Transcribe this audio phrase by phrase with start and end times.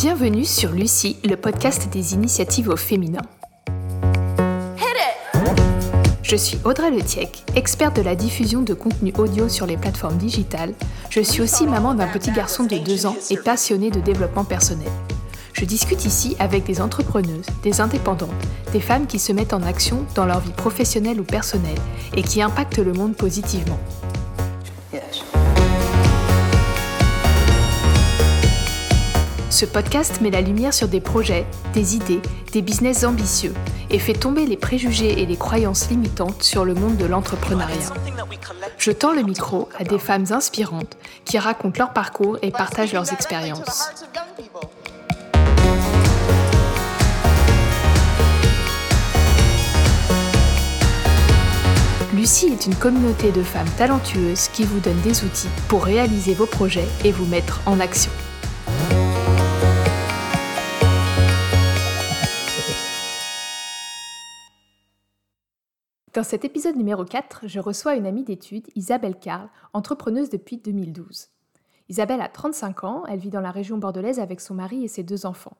[0.00, 3.22] Bienvenue sur Lucie, le podcast des initiatives au féminin.
[6.22, 10.72] Je suis Audrey Letiec, experte de la diffusion de contenu audio sur les plateformes digitales.
[11.10, 14.86] Je suis aussi maman d'un petit garçon de 2 ans et passionnée de développement personnel.
[15.52, 18.30] Je discute ici avec des entrepreneuses, des indépendantes,
[18.72, 21.80] des femmes qui se mettent en action dans leur vie professionnelle ou personnelle
[22.14, 23.80] et qui impactent le monde positivement.
[29.50, 32.20] Ce podcast met la lumière sur des projets, des idées,
[32.52, 33.54] des business ambitieux
[33.88, 37.94] et fait tomber les préjugés et les croyances limitantes sur le monde de l'entrepreneuriat.
[38.76, 43.10] Je tends le micro à des femmes inspirantes qui racontent leur parcours et partagent leurs
[43.12, 43.90] expériences.
[52.14, 56.46] Lucie est une communauté de femmes talentueuses qui vous donne des outils pour réaliser vos
[56.46, 58.10] projets et vous mettre en action.
[66.14, 71.28] Dans cet épisode numéro 4, je reçois une amie d'études, Isabelle Carl, entrepreneuse depuis 2012.
[71.90, 75.02] Isabelle a 35 ans, elle vit dans la région bordelaise avec son mari et ses
[75.02, 75.58] deux enfants.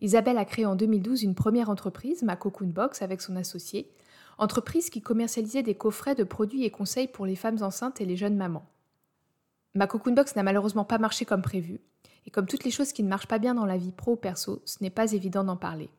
[0.00, 3.90] Isabelle a créé en 2012 une première entreprise, Ma Cocoon Box, avec son associé,
[4.38, 8.16] entreprise qui commercialisait des coffrets de produits et conseils pour les femmes enceintes et les
[8.16, 8.64] jeunes mamans.
[9.74, 11.80] Ma Cocoon Box n'a malheureusement pas marché comme prévu,
[12.24, 14.16] et comme toutes les choses qui ne marchent pas bien dans la vie pro ou
[14.16, 15.90] perso, ce n'est pas évident d'en parler.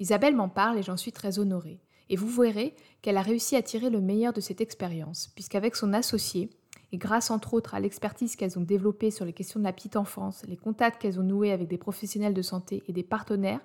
[0.00, 1.78] Isabelle m'en parle et j'en suis très honorée.
[2.10, 5.92] Et vous verrez qu'elle a réussi à tirer le meilleur de cette expérience, puisqu'avec son
[5.92, 6.50] associé,
[6.92, 9.96] et grâce entre autres à l'expertise qu'elles ont développée sur les questions de la petite
[9.96, 13.60] enfance, les contacts qu'elles ont noués avec des professionnels de santé et des partenaires,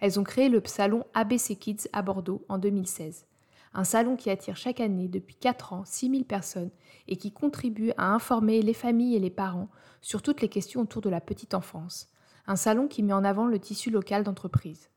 [0.00, 3.26] elles ont créé le salon ABC Kids à Bordeaux en 2016.
[3.74, 6.70] Un salon qui attire chaque année depuis 4 ans 6000 personnes
[7.08, 9.68] et qui contribue à informer les familles et les parents
[10.00, 12.08] sur toutes les questions autour de la petite enfance.
[12.46, 14.88] Un salon qui met en avant le tissu local d'entreprise.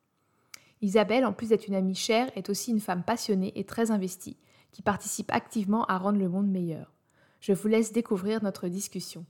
[0.82, 4.38] Isabelle, en plus d'être une amie chère, est aussi une femme passionnée et très investie,
[4.72, 6.92] qui participe activement à rendre le monde meilleur.
[7.40, 9.26] Je vous laisse découvrir notre discussion.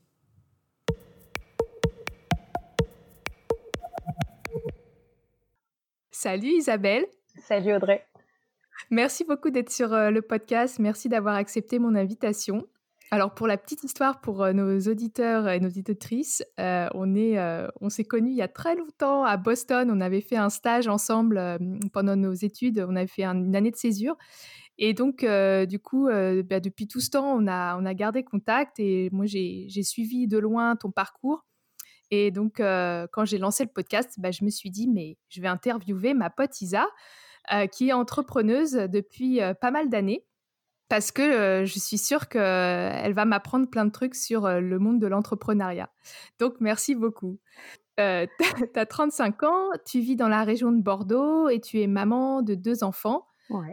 [6.12, 7.06] Salut Isabelle.
[7.48, 8.06] Salut Audrey.
[8.90, 10.80] Merci beaucoup d'être sur euh, le podcast.
[10.80, 12.68] Merci d'avoir accepté mon invitation.
[13.14, 17.38] Alors pour la petite histoire pour euh, nos auditeurs et nos auditrices, euh, on est,
[17.38, 19.92] euh, on s'est connus il y a très longtemps à Boston.
[19.92, 21.60] On avait fait un stage ensemble
[21.92, 22.86] pendant nos études.
[22.88, 24.16] On avait fait une année de césure.
[24.78, 25.26] Et donc,
[25.68, 29.26] du coup, bah, depuis tout ce temps, on a, on a gardé contact et moi,
[29.26, 31.46] j'ai suivi de loin ton parcours.
[32.10, 35.50] Et donc, quand j'ai lancé le podcast, bah, je me suis dit, mais je vais
[35.50, 36.88] interviewer ma pote Isa,
[37.74, 40.26] qui est entrepreneuse depuis pas mal d'années
[40.92, 44.78] parce que euh, je suis sûre qu'elle va m'apprendre plein de trucs sur euh, le
[44.78, 45.90] monde de l'entrepreneuriat.
[46.38, 47.40] Donc, merci beaucoup.
[48.02, 48.28] Euh,
[48.74, 52.42] tu as 35 ans, tu vis dans la région de Bordeaux et tu es maman
[52.42, 53.26] de deux enfants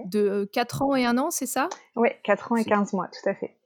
[0.06, 1.69] de 4 ans et 1 an, c'est ça?
[1.97, 3.56] Oui, 4 ans et 15 mois, tout à fait.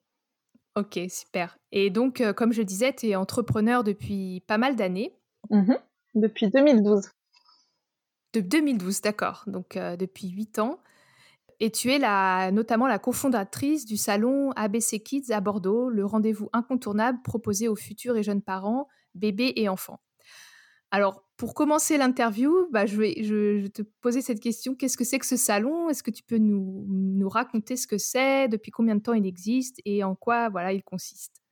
[0.75, 1.59] Ok, super.
[1.73, 5.15] Et donc, comme je disais, tu es entrepreneur depuis pas mal d'années.
[5.51, 5.75] Mmh
[6.15, 7.11] depuis 2012.
[8.35, 9.45] De 2012, d'accord.
[9.47, 10.79] Donc, depuis 8 ans.
[11.65, 16.49] Et tu es la, notamment la cofondatrice du salon ABC Kids à Bordeaux, le rendez-vous
[16.53, 20.01] incontournable proposé aux futurs et jeunes parents, bébés et enfants.
[20.91, 24.75] Alors, pour commencer l'interview, bah, je, vais, te poser cette question.
[24.75, 25.89] Qu'est-ce que c'est que ce salon?
[25.89, 29.25] Est-ce que tu peux nous, nous raconter ce que c'est, depuis combien de temps il
[29.25, 29.81] existe?
[29.85, 31.45] Et en quoi voilà, il consiste?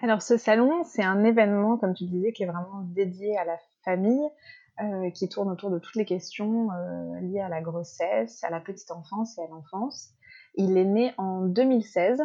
[0.00, 3.56] Alors, ce salon, c'est un événement, comme tu disais, qui est vraiment dédié à la
[3.84, 4.28] famille,
[4.80, 8.60] euh, qui tourne autour de toutes les questions euh, liées à la grossesse, à la
[8.60, 10.10] petite enfance et à l'enfance.
[10.54, 12.20] Il est né en 2016.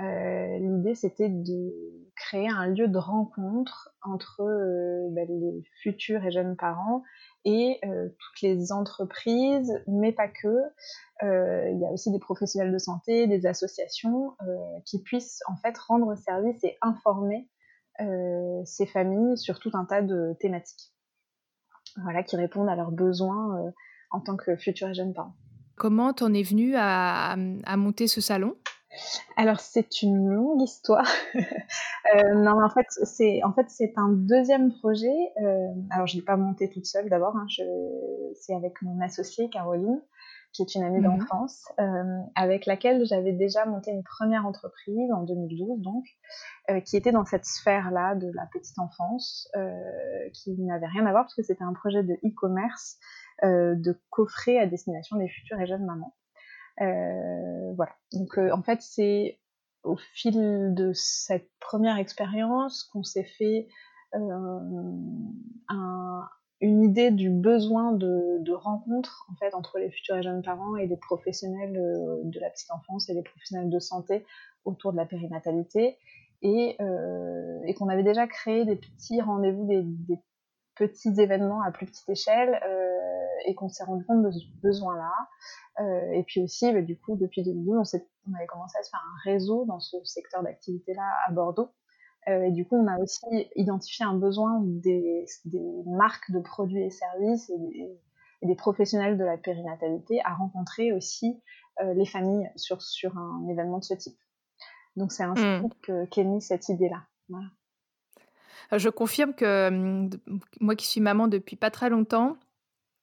[0.00, 1.72] Euh, L'idée, c'était de
[2.16, 7.02] créer un lieu de rencontre entre euh, ben, les futurs et jeunes parents
[7.44, 10.56] et euh, toutes les entreprises, mais pas que.
[11.22, 14.36] Il y a aussi des professionnels de santé, des associations
[14.84, 17.48] qui puissent en fait rendre service et informer
[18.66, 20.93] ces familles sur tout un tas de thématiques
[22.02, 23.70] voilà, qui répondent à leurs besoins euh,
[24.10, 25.34] en tant que futurs et jeunes parents.
[25.76, 27.36] Comment t'en es venue à,
[27.76, 28.54] monter ce salon?
[29.36, 31.08] Alors c'est une longue histoire.
[31.34, 35.32] euh, non, en fait c'est en fait c'est un deuxième projet.
[35.42, 37.36] Euh, alors je l'ai pas monté toute seule d'abord.
[37.36, 37.46] Hein,
[38.34, 40.00] c'est avec mon associée Caroline,
[40.54, 45.10] qui est une amie mmh d'enfance, euh, avec laquelle j'avais déjà monté une première entreprise
[45.12, 46.04] en 2012 donc,
[46.70, 49.74] euh, qui était dans cette sphère-là de la petite enfance, euh,
[50.32, 52.98] qui n'avait rien à voir parce que c'était un projet de e-commerce
[53.42, 56.14] de coffret à destination des futures et jeunes mamans.
[56.78, 57.92] voilà.
[58.12, 59.40] Donc en fait c'est
[59.82, 63.66] au fil de cette première expérience qu'on s'est fait
[64.12, 66.28] un,
[66.64, 70.86] une idée du besoin de, rencontre en fait entre les futurs et jeunes parents et
[70.86, 74.24] les professionnels euh, de la petite enfance et les professionnels de santé
[74.64, 75.98] autour de la périnatalité
[76.40, 79.84] et, euh, qu'on avait déjà créé des petits rendez-vous, des,
[80.76, 85.12] petits événements à plus petite échelle euh, et qu'on s'est rendu compte de ce besoin-là.
[86.12, 89.04] Et puis aussi, bah, du coup, depuis 2012, on, on, avait commencé à se faire
[89.04, 91.70] un réseau dans ce secteur d'activité-là à Bordeaux.
[92.28, 96.82] Euh, et du coup, on a aussi identifié un besoin des, des marques de produits
[96.82, 98.00] et services et des,
[98.42, 101.38] et des, professionnels de la périnatalité à rencontrer aussi
[101.82, 104.16] euh, les familles sur, sur un événement de ce type.
[104.96, 106.06] Donc c'est ainsi mmh.
[106.10, 107.02] qu'est née cette idée-là.
[107.28, 107.48] Voilà.
[108.72, 110.10] Euh, je confirme que hum,
[110.60, 112.36] moi qui suis maman depuis pas très longtemps,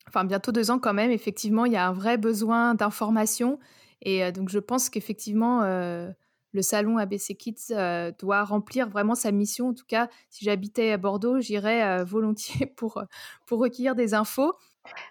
[0.08, 3.60] enfin bientôt deux ans quand même, effectivement, il y a un vrai besoin d'information.
[4.02, 6.10] Et donc je pense qu'effectivement, euh,
[6.54, 7.74] le salon ABC Kids
[8.20, 9.70] doit remplir vraiment sa mission.
[9.70, 13.04] En tout cas, si j'habitais à Bordeaux, j'irais volontiers pour,
[13.46, 14.54] pour recueillir des infos.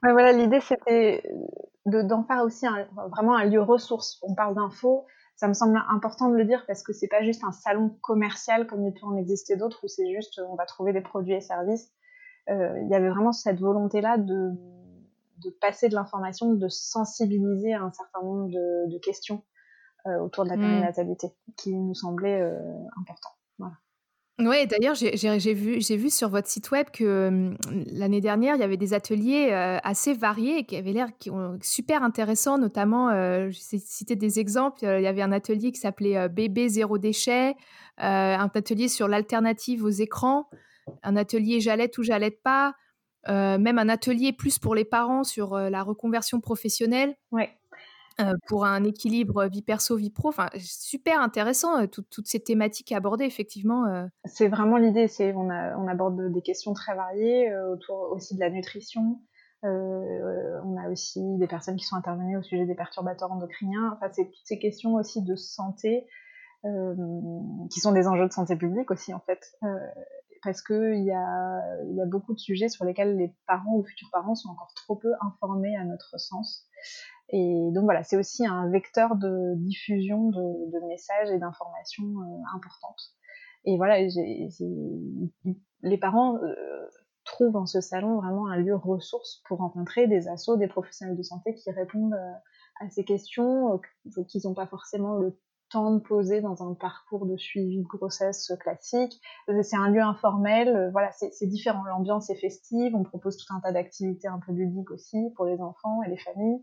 [0.03, 1.23] voilà, l'idée c'était
[1.87, 2.67] d'en faire aussi
[3.11, 4.19] vraiment un lieu ressource.
[4.23, 5.07] On parle d'infos,
[5.41, 8.67] ça me semble important de le dire parce que c'est pas juste un salon commercial
[8.67, 11.41] comme il peut en exister d'autres où c'est juste on va trouver des produits et
[11.41, 11.91] services.
[12.51, 14.51] Euh, il y avait vraiment cette volonté là de,
[15.39, 19.50] de passer de l'information, de sensibiliser à un certain nombre de, questions euh,
[20.07, 21.53] autour de la périnatalité mmh.
[21.57, 22.59] qui nous semblait euh,
[22.97, 23.31] important.
[23.59, 23.75] Voilà.
[24.43, 27.57] Oui, d'ailleurs, j'ai vu, vu sur votre site web que hum,
[27.93, 31.09] l'année dernière, il y avait des ateliers euh, assez variés qui avaient l'air
[31.63, 35.81] super intéressants, notamment, euh, je citer des exemples, euh, il y avait un atelier qui
[35.81, 37.55] s'appelait Bébé zéro déchet,
[37.99, 40.49] un atelier sur l'alternative aux écrans,
[41.03, 42.75] un atelier J'allais ou j'allais pas,
[43.29, 47.15] même un atelier plus pour les parents sur la reconversion professionnelle.
[47.31, 47.51] Ouais.
[48.21, 50.29] Euh, pour un équilibre vie perso, vie pro.
[50.29, 53.87] Enfin, super intéressant, euh, toutes ces thématiques abordées, effectivement.
[53.87, 54.07] Euh.
[54.25, 55.49] C'est vraiment l'idée, c'est on,
[55.89, 59.21] aborde des questions très variées, autour aussi de la nutrition.
[59.63, 63.93] on a aussi des personnes qui sont intervenues au sujet des perturbateurs endocriniens.
[63.95, 66.07] Enfin, c'est toutes ces questions aussi de santé,
[66.63, 69.41] qui sont des enjeux de santé publique aussi, en fait.
[70.43, 74.35] parce qu'il y y a beaucoup de sujets sur lesquels les parents ou futurs parents
[74.35, 76.67] sont encore trop peu informés à notre sens.
[77.33, 83.01] Et donc voilà, c'est aussi un vecteur de diffusion de, messages et d'informations euh, importantes.
[83.65, 83.99] Et voilà,
[85.83, 86.89] les parents euh,
[87.25, 91.23] trouvent en ce salon vraiment un lieu ressource pour rencontrer des assos, des professionnels de
[91.23, 92.33] santé qui répondent euh,
[92.81, 93.81] à ces questions
[94.27, 95.39] qu'ils n'ont pas forcément le
[95.69, 99.21] temps de poser dans un parcours de suivi de grossesse classique.
[99.63, 101.85] C'est un lieu informel, voilà, c'est différent.
[101.85, 105.61] L'ambiance est festive, on propose tout un tas d'activités un peu ludiques aussi pour les
[105.61, 106.61] enfants et les familles.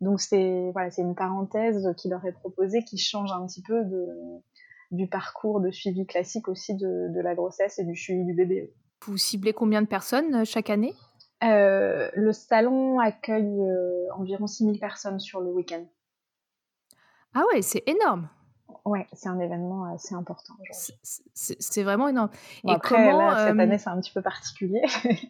[0.00, 3.84] Donc c'est voilà, c'est une parenthèse qui leur est proposée qui change un petit peu
[3.84, 4.06] de,
[4.90, 8.72] du parcours de suivi classique aussi de, de la grossesse et du suivi du bébé.
[9.04, 10.94] Vous ciblez combien de personnes euh, chaque année?
[11.44, 15.84] Euh, Le salon accueille euh, environ 6000 personnes sur le week-end.
[17.34, 18.28] Ah ouais, c'est énorme.
[18.84, 20.54] Ouais, c'est un événement assez important.
[21.02, 22.30] C'est vraiment énorme.
[22.66, 24.82] et après, comment, cette année, c'est un petit peu particulier.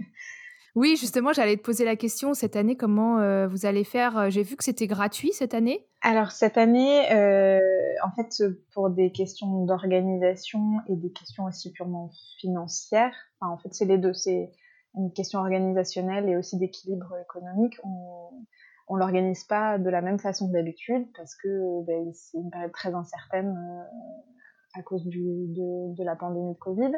[0.76, 4.28] Oui, justement, j'allais te poser la question cette année, comment euh, vous allez faire euh,
[4.28, 5.88] J'ai vu que c'était gratuit cette année.
[6.02, 7.60] Alors cette année, euh,
[8.04, 8.44] en fait,
[8.74, 14.12] pour des questions d'organisation et des questions aussi purement financières, en fait, c'est les deux.
[14.12, 14.52] C'est
[14.94, 17.78] une question organisationnelle et aussi d'équilibre économique.
[17.82, 18.44] On,
[18.88, 22.72] on l'organise pas de la même façon que d'habitude parce que ben, c'est une période
[22.72, 23.56] très incertaine
[24.74, 26.92] à cause de, la pandémie de Covid.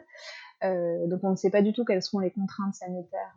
[1.09, 3.37] Donc on ne sait pas du tout quelles sont les contraintes sanitaires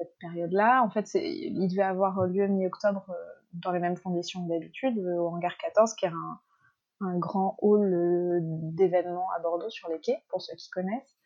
[0.00, 0.82] cette période-là.
[0.82, 3.14] En fait, il devait avoir lieu mi-octobre euh,
[3.52, 8.38] dans les mêmes conditions d'habitude, euh, au hangar 14, qui est un, grand hall euh,
[8.42, 11.16] d'événements à Bordeaux sur les quais, pour ceux qui connaissent.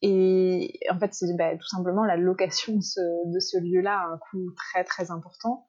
[0.00, 4.50] Et en fait, c'est bah, tout simplement la location de ce, lieu-là a un coût
[4.56, 5.66] très très important.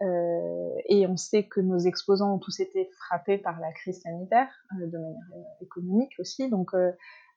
[0.00, 4.86] Et on sait que nos exposants ont tous été frappés par la crise sanitaire, de
[4.86, 6.48] manière économique aussi.
[6.48, 6.72] Donc,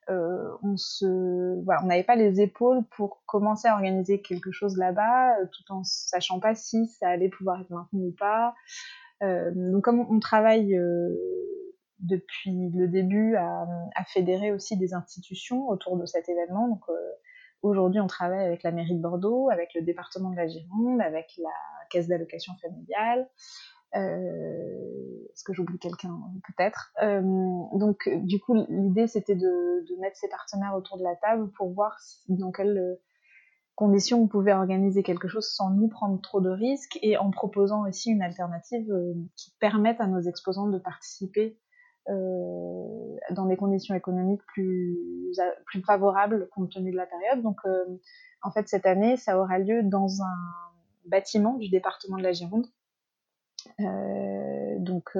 [0.08, 4.76] euh, on se, voilà, on n'avait pas les épaules pour commencer à organiser quelque chose
[4.76, 8.54] là-bas, euh, tout en sachant pas si ça allait pouvoir être maintenu ou pas.
[9.22, 10.78] Euh, donc comme on, travaille
[12.00, 16.84] depuis le début à, à, fédérer aussi des institutions autour de cet événement, donc
[17.62, 21.32] Aujourd'hui, on travaille avec la mairie de Bordeaux, avec le département de la Gironde, avec
[21.38, 21.50] la
[21.90, 23.28] caisse d'allocation familiale,
[25.36, 26.18] est-ce que j'oublie quelqu'un?
[26.46, 26.92] Peut-être.
[27.02, 27.20] Euh,
[27.74, 31.98] donc, du coup, l'idée, c'était de, mettre ces partenaires autour de la table pour voir
[32.28, 32.94] dans quelles euh,
[33.74, 37.86] conditions on pouvait organiser quelque chose sans nous prendre trop de risques et en proposant
[37.86, 38.90] aussi une alternative
[39.36, 41.58] qui permette à nos exposants de participer
[42.08, 44.96] dans des conditions économiques plus,
[45.66, 47.42] plus favorables compte tenu de la période.
[47.42, 47.58] Donc,
[48.42, 52.66] en fait, cette année, ça aura lieu dans un bâtiment du département de la Gironde,
[53.78, 55.10] donc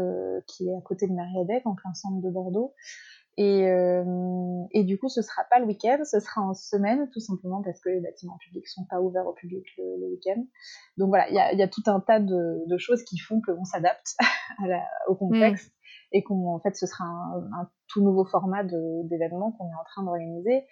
[0.47, 2.75] qui est à côté de Mariadec, en plein centre de Bordeaux.
[3.39, 7.21] Et, euh, et, du coup, ce sera pas le week-end, ce sera en semaine, tout
[7.21, 10.43] simplement parce que les bâtiments publics sont pas ouverts au public le, week-end.
[10.97, 13.43] Donc voilà, il y a, y a, tout un tas de, de choses qui font
[13.43, 14.17] qu'on s'adapte
[15.09, 15.71] au contexte
[16.13, 20.03] et qu'en fait, ce sera un, un, tout nouveau format d'événement qu'on est en train
[20.03, 20.65] d'organiser.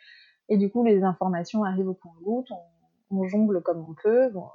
[0.49, 4.31] Et du coup, les informations arrivent au compte-goutte, on, on, jongle comme on peut.
[4.31, 4.47] Bon,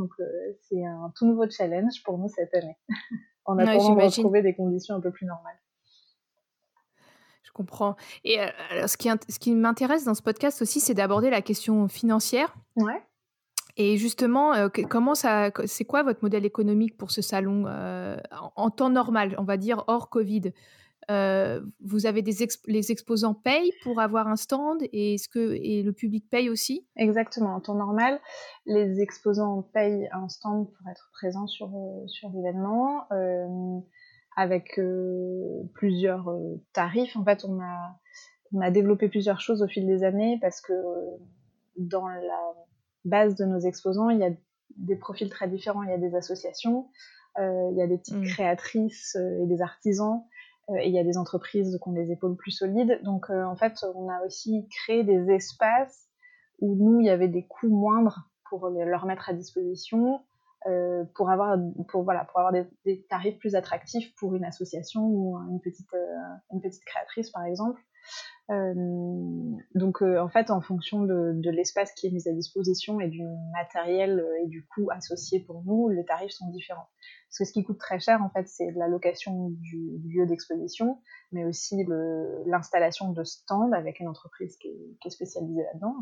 [0.00, 0.24] donc euh,
[0.62, 2.76] c'est un tout nouveau challenge pour nous cette année.
[3.44, 5.58] en attendant de retrouver des conditions un peu plus normales.
[7.42, 7.96] Je comprends.
[8.22, 11.88] Et alors, ce qui, ce qui m'intéresse dans ce podcast aussi, c'est d'aborder la question
[11.88, 12.54] financière.
[12.76, 13.02] Ouais.
[13.76, 17.64] Et justement, comment ça, c'est quoi votre modèle économique pour ce salon
[18.56, 20.52] en, temps normal, on va dire hors Covid?
[21.80, 25.92] Vous avez des les exposants payent pour avoir un stand et est-ce que et le
[25.92, 26.86] public paye aussi?
[26.96, 27.54] Exactement.
[27.54, 28.20] En temps normal,
[28.66, 31.70] les exposants payent un stand pour être présents sur
[32.06, 33.06] sur l'événement
[34.36, 37.16] avec euh, plusieurs euh, tarifs.
[37.16, 37.98] En fait, on a,
[38.52, 41.16] on a développé plusieurs choses au fil des années parce que euh,
[41.76, 42.54] dans la
[43.04, 44.30] base de nos exposants, il y a
[44.76, 45.82] des profils très différents.
[45.82, 46.88] Il y a des associations,
[47.38, 48.24] il y a des petites mmh.
[48.24, 50.24] créatrices et des artisans,
[50.78, 53.00] et il y a des entreprises qui ont des épaules plus solides.
[53.02, 56.08] Donc, en fait, on a aussi créé des espaces
[56.60, 60.20] où nous, il y avait des coûts moindres pour leur mettre à disposition
[60.66, 61.56] euh, pour avoir
[62.84, 68.39] des, tarifs plus attractifs pour une association ou une petite euh, créatrice par exemple euh,
[69.74, 73.22] donc en fait en fonction de, de l'espace qui est mis à disposition et du
[73.52, 76.88] matériel et du coût associé pour nous les tarifs sont différents
[77.28, 80.98] parce que ce qui coûte très cher en fait c'est la location du, lieu d'exposition
[81.30, 81.84] mais aussi
[82.46, 85.94] l'installation de stands avec une entreprise qui est, qui est spécialisée là-dedans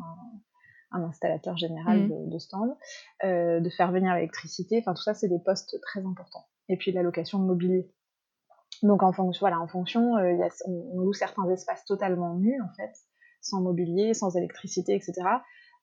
[0.90, 2.30] un installateur général mmh.
[2.30, 2.76] de, stand,
[3.24, 6.46] euh, de faire venir l'électricité, enfin tout ça c'est des postes très importants.
[6.68, 7.90] Et puis la location de mobilier.
[8.82, 12.92] Donc en fonction, voilà, en fonction, euh, on, loue certains espaces totalement nus en fait,
[13.40, 15.14] sans mobilier, sans électricité, etc.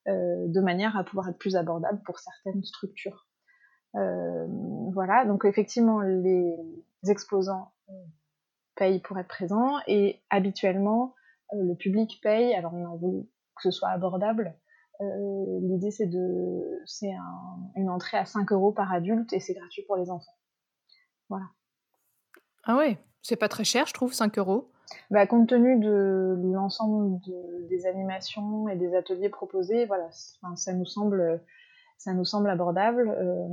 [0.07, 3.27] Euh, de manière à pouvoir être plus abordable pour certaines structures.
[3.95, 4.47] Euh,
[4.93, 6.55] voilà, donc effectivement les
[7.07, 7.71] exposants
[8.75, 11.15] payent pour être présents et habituellement
[11.53, 12.53] le public paye.
[12.53, 13.23] Alors on voulu
[13.55, 14.53] que ce soit abordable,
[14.99, 17.13] l'idée, c'est de, c'est
[17.75, 20.35] une entrée à 5 euros par adulte et c'est gratuit pour les enfants.
[21.29, 21.45] Voilà.
[22.65, 24.72] Ah ouais, c'est pas très cher, je trouve, 5 euros.
[25.12, 27.19] Bah, compte tenu de l'ensemble
[27.69, 31.41] des animations et des ateliers proposés, voilà, ça nous semble,
[31.98, 33.10] ça nous semble abordable.
[33.10, 33.48] Euh,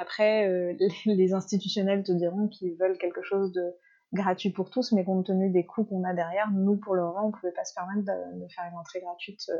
[0.00, 0.74] après, euh,
[1.06, 3.74] les, institutionnels te diront qu'ils veulent quelque chose de
[4.12, 7.24] gratuit pour tous, mais compte tenu des coûts qu'on a derrière, nous, pour le moment,
[7.24, 9.50] on ne pouvait pas se permettre de, faire une entrée gratuite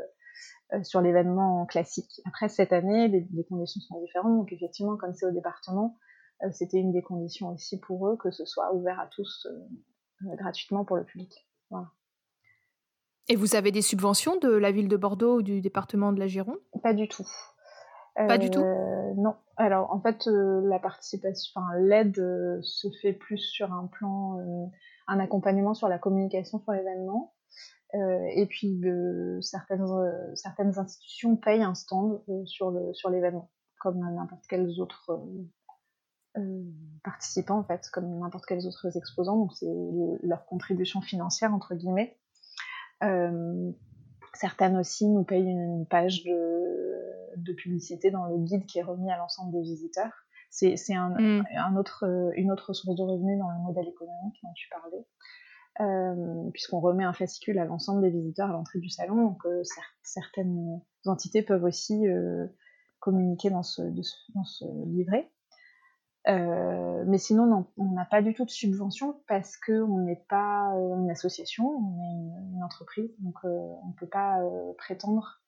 [0.73, 2.21] euh, sur l'événement classique.
[2.25, 5.97] Après, cette année, les, conditions sont différentes, donc effectivement, comme c'est au département,
[6.51, 10.85] c'était une des conditions aussi pour eux que ce soit ouvert à tous euh, gratuitement
[10.85, 11.47] pour le public.
[11.69, 11.87] Voilà.
[13.27, 16.27] Et vous avez des subventions de la ville de Bordeaux ou du département de la
[16.27, 16.59] Gironde?
[16.81, 17.27] Pas du tout.
[18.15, 18.63] Pas du tout?
[19.17, 19.35] Non.
[19.57, 22.15] Alors, en fait, la participation, enfin, l'aide
[22.63, 24.39] se fait plus sur un plan,
[25.07, 27.35] un accompagnement sur la communication sur l'événement.
[27.95, 28.81] Euh, et puis
[29.41, 34.79] certaines, euh, certaines institutions payent un stand euh, sur le sur l'événement, comme n'importe quels
[34.81, 35.11] autres
[37.03, 39.37] participants en fait, comme n'importe quels autres exposants.
[39.37, 39.73] Donc c'est
[40.23, 42.17] leur contribution financière entre guillemets.
[44.33, 49.11] certaines aussi nous payent une, page de, de, publicité dans le guide qui est remis
[49.11, 50.13] à l'ensemble des visiteurs.
[50.49, 51.45] C'est un, mmh.
[51.57, 55.05] un, autre, une autre source de revenus dans le modèle économique dont tu parlais.
[55.79, 59.29] Euh, puisqu'on remet un fascicule à l'ensemble des visiteurs à l'entrée du salon.
[59.29, 59.61] Donc euh,
[60.01, 62.47] certaines entités peuvent aussi euh,
[62.99, 63.83] communiquer dans ce,
[64.33, 65.31] dans ce livret.
[66.27, 71.65] Mais sinon, on n'a pas du tout de subvention parce qu'on n'est pas une association,
[71.65, 74.41] on est une, entreprise, donc on ne peut pas
[74.77, 75.41] prétendre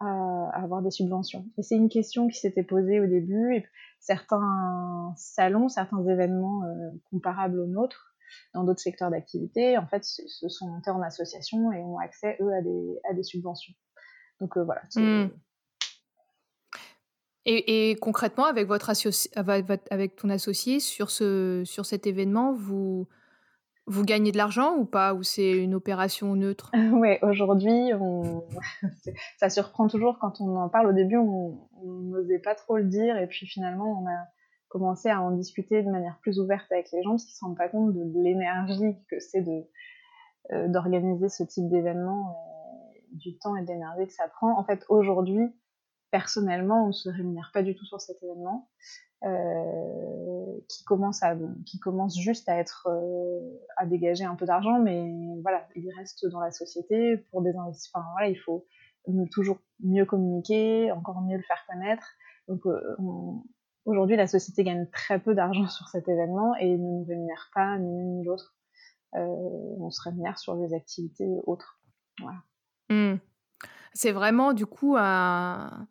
[0.00, 1.44] à, avoir des subventions.
[1.58, 3.62] Et c'est une question qui s'était posée au début,
[4.00, 6.62] certains salons, certains événements
[7.10, 8.12] comparables aux nôtres
[8.54, 12.52] dans d'autres secteurs d'activité, en fait, se sont montés en association et ont accès, eux,
[12.52, 13.74] à des, subventions.
[14.40, 14.82] Donc euh, voilà.
[14.96, 15.28] Hmm.
[17.44, 18.90] Et, concrètement, avec, votre
[19.90, 23.08] avec ton associé, sur, ce, sur cet événement, vous,
[23.86, 25.12] vous gagnez de l'argent ou pas?
[25.14, 26.70] Ou c'est une opération neutre?
[26.92, 27.90] Oui, aujourd'hui,
[29.38, 30.86] ça surprend toujours quand on en parle.
[30.86, 33.16] Au début, on n'osait pas trop le dire.
[33.16, 34.26] Et puis finalement, on a
[34.68, 37.58] commencer à en discuter de manière plus ouverte avec les gens parce qu'ils se rendent
[37.58, 39.66] pas compte de l'énergie que c'est de
[40.68, 42.36] d'organiser ce type d'événement,
[43.12, 44.58] du temps et de l'énergie que ça prend.
[44.58, 45.52] En fait, aujourd'hui,
[46.12, 48.68] personnellement, on ne se rémunère pas du tout sur cet événement,
[49.24, 53.40] euh, qui commence à, qui commence juste à être, euh,
[53.76, 55.10] à dégager un peu d'argent, mais
[55.42, 58.00] voilà, il reste dans la société pour des investissements.
[58.00, 58.66] Enfin, voilà, il faut
[59.32, 62.06] toujours mieux communiquer, encore mieux le faire connaître.
[62.46, 62.96] Donc, euh,
[63.86, 67.78] aujourd'hui, la société gagne très peu d'argent sur cet événement et ne nous rémunère pas
[67.78, 68.54] ni l'une ni l'autre.
[69.14, 71.80] on se rémunère sur des activités autres.
[72.20, 72.38] Voilà.
[72.90, 73.18] Mmh.
[73.94, 75.86] C'est vraiment du coup un,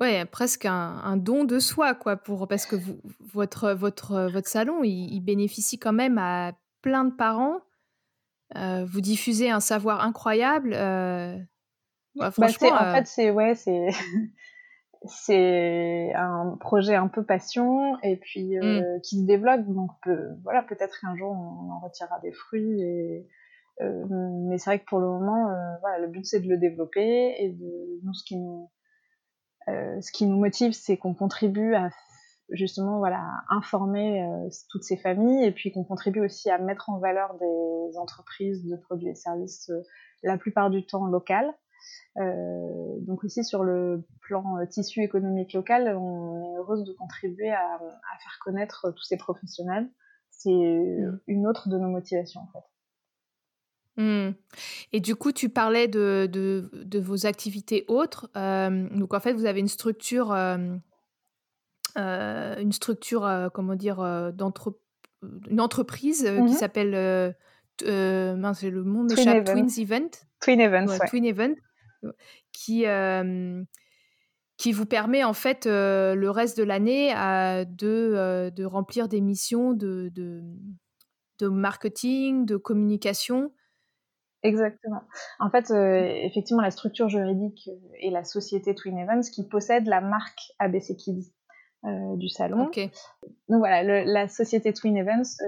[0.00, 4.82] Ouais, presque un, don de soi, quoi, pour, parce que vous, votre, votre, votre salon,
[4.82, 7.60] il, bénéficie quand même à plein de parents.
[8.56, 10.72] Euh, vous diffusez un savoir incroyable.
[10.74, 11.36] Euh,
[12.16, 13.88] bah, franchement, en euh fait, c'est ouais, c'est
[15.06, 19.00] c'est un projet un peu passion et puis mmh.
[19.02, 19.64] qui se développe.
[19.66, 19.92] Donc
[20.42, 22.82] voilà, peut-être qu'un jour on en retirera des fruits.
[22.82, 23.28] Et,
[23.80, 25.48] mais c'est vrai que pour le moment,
[25.80, 28.70] voilà, le but c'est de le développer et de nous ce qui nous
[29.66, 31.90] ce qui nous motive, c'est qu'on contribue à
[32.50, 36.98] justement voilà informer euh, toutes ces familles et puis qu'on contribue aussi à mettre en
[36.98, 39.82] valeur des entreprises de produits et services euh,
[40.22, 41.52] la plupart du temps locales.
[42.16, 47.74] Euh, donc aussi sur le plan tissu économique local, on est heureuse de contribuer à,
[47.74, 49.90] à faire connaître tous ces professionnels.
[50.30, 51.20] C'est mmh.
[51.26, 52.64] une autre de nos motivations en fait.
[53.96, 54.30] Mmh.
[54.92, 58.28] Et du coup, tu parlais de, de, de vos activités autres.
[58.36, 60.58] Euh, donc, en fait, vous avez une structure, euh,
[61.96, 64.76] euh, une structure, comment dire, d'entre,
[65.48, 67.34] une entreprise qui mmh s'appelle,
[68.36, 70.10] mince, le monde m'échappe, Twins Event.
[70.40, 71.54] Twin Events, ouais, Twin Event,
[72.52, 72.84] qui
[74.56, 80.10] qui vous permet en fait le reste de l'année de, de remplir des missions de,
[80.14, 80.42] de,
[81.38, 83.52] de marketing, de communication
[84.44, 85.00] Exactement.
[85.40, 90.02] En fait, euh, effectivement, la structure juridique et la société Twin Evans qui possède la
[90.02, 91.32] marque ABC Kids
[91.84, 92.66] euh, du salon.
[92.66, 92.90] Okay.
[93.48, 95.46] Donc voilà, la société Twin Evans, euh,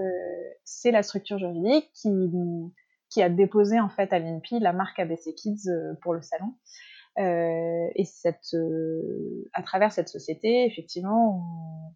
[0.64, 2.08] c'est la structure juridique qui,
[3.10, 5.68] qui a déposé en fait à l'INPI la marque ABC Kids
[6.00, 6.54] pour le salon.
[7.18, 8.56] et cette,
[9.52, 11.94] à travers cette société, effectivement, on,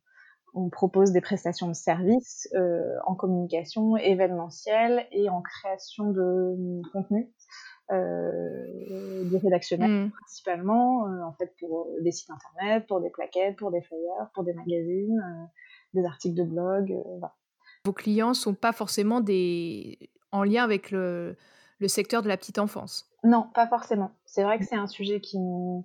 [0.54, 6.82] on propose des prestations de services euh, en communication événementielle et en création de euh,
[6.92, 7.30] contenu,
[7.90, 10.10] euh, du rédactionnel mm.
[10.10, 14.44] principalement, euh, en fait pour des sites internet, pour des plaquettes, pour des flyers, pour
[14.44, 15.48] des magazines,
[15.94, 16.94] des articles de blog.
[17.18, 17.34] Voilà.
[17.84, 19.98] Vos clients sont pas forcément des
[20.32, 21.36] en lien avec le,
[21.80, 23.10] le secteur de la petite enfance?
[23.24, 24.12] Non, pas forcément.
[24.24, 25.84] C'est vrai que c'est un sujet qui nous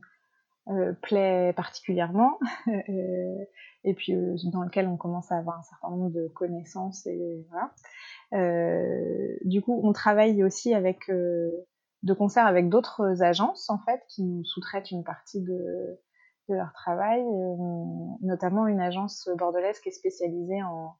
[1.01, 2.39] plaît particulièrement.
[3.85, 7.45] et puis euh, dans lequel on commence à avoir un certain nombre de connaissances et
[7.49, 7.71] voilà.
[8.33, 11.51] Euh, du coup, on travaille aussi avec euh,
[12.03, 15.99] de concert avec d'autres agences en fait qui nous sous-traitent une partie de,
[16.49, 17.23] de leur travail,
[18.21, 20.95] notamment une agence bordelaise qui est spécialisée en,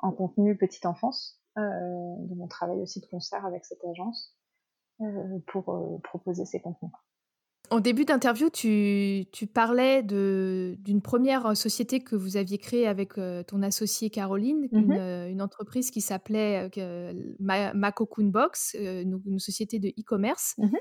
[0.00, 1.42] en contenu petite enfance.
[1.56, 4.34] donc on travaille aussi de concert avec cette agence
[5.46, 6.92] pour proposer ces contenus.
[7.70, 13.62] En début d'interview, tu, parlais d'une première société que vous aviez créée avec euh, ton
[13.62, 17.72] associée Caroline, mmh euh, une, entreprise qui s'appelait euh, Ma,
[18.18, 20.54] Box, une, société de e-commerce.
[20.58, 20.76] Mmh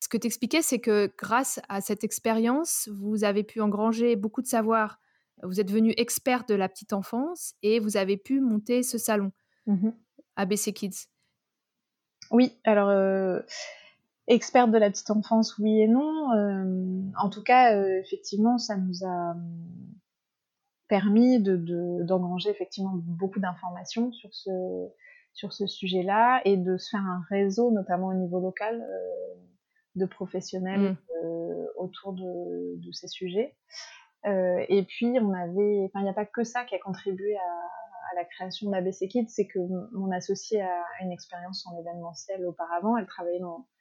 [0.00, 4.42] Ce que tu expliquais, c'est que grâce à cette expérience, vous avez pu engranger beaucoup
[4.42, 4.98] de savoir.
[5.42, 9.30] Vous êtes devenu expert de la petite enfance et vous avez pu monter ce salon
[10.36, 11.06] ABC Kids.
[12.30, 12.90] Oui, alors
[14.26, 16.32] experte de la petite enfance, oui et non.
[16.32, 19.34] Euh, en tout cas, euh, effectivement, ça nous a euh,
[20.88, 21.56] permis de,
[22.04, 24.50] d'engranger effectivement beaucoup d'informations sur ce
[25.32, 28.86] sur ce sujet-là et de se faire un réseau, notamment au niveau local,
[29.96, 31.26] de professionnels mmh.
[31.76, 33.56] autour de, de, ces sujets.
[34.24, 37.40] et puis, on avait, enfin, il n'y a pas que ça qui a contribué à,
[38.12, 39.58] à la création d'ABC Kids, c'est que
[39.92, 42.96] mon associée a une expérience en événementiel auparavant.
[42.96, 43.73] Elle travaillait dans euh,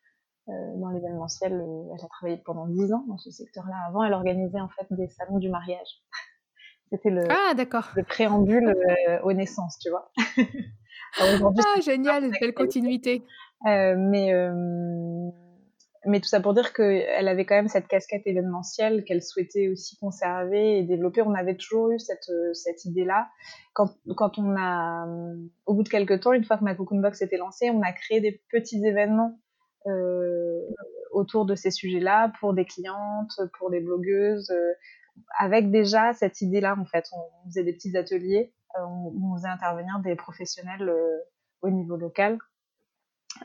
[0.48, 1.54] dans l'événementiel.
[1.54, 3.76] Euh, elle a travaillé pendant dix ans dans ce secteur-là.
[3.88, 6.02] Avant, elle organisait en fait des salons du mariage.
[6.92, 10.12] C'était le, ah, le préambule euh, aux naissances, tu vois.
[11.20, 13.24] ah, génial, belle continuité.
[13.66, 14.32] mais,
[16.06, 19.98] mais tout ça pour dire qu'elle avait quand même cette casquette événementielle qu'elle souhaitait aussi
[19.98, 21.24] conserver et développer.
[21.24, 23.28] On avait toujours eu cette, cette idée-là.
[23.74, 25.08] Quand, quand on a,
[25.66, 28.22] au bout de quelques temps, une fois que ma Box était lancée, on a créé
[28.22, 29.43] des petits événements euh,
[31.12, 34.50] autour de ces sujets-là pour des clientes, pour des blogueuses.
[34.52, 34.74] Euh,
[35.38, 40.00] avec déjà cette idée-là, en fait, on, faisait des petits ateliers, on, on, faisait intervenir
[40.00, 40.92] des professionnels
[41.62, 42.40] au niveau local.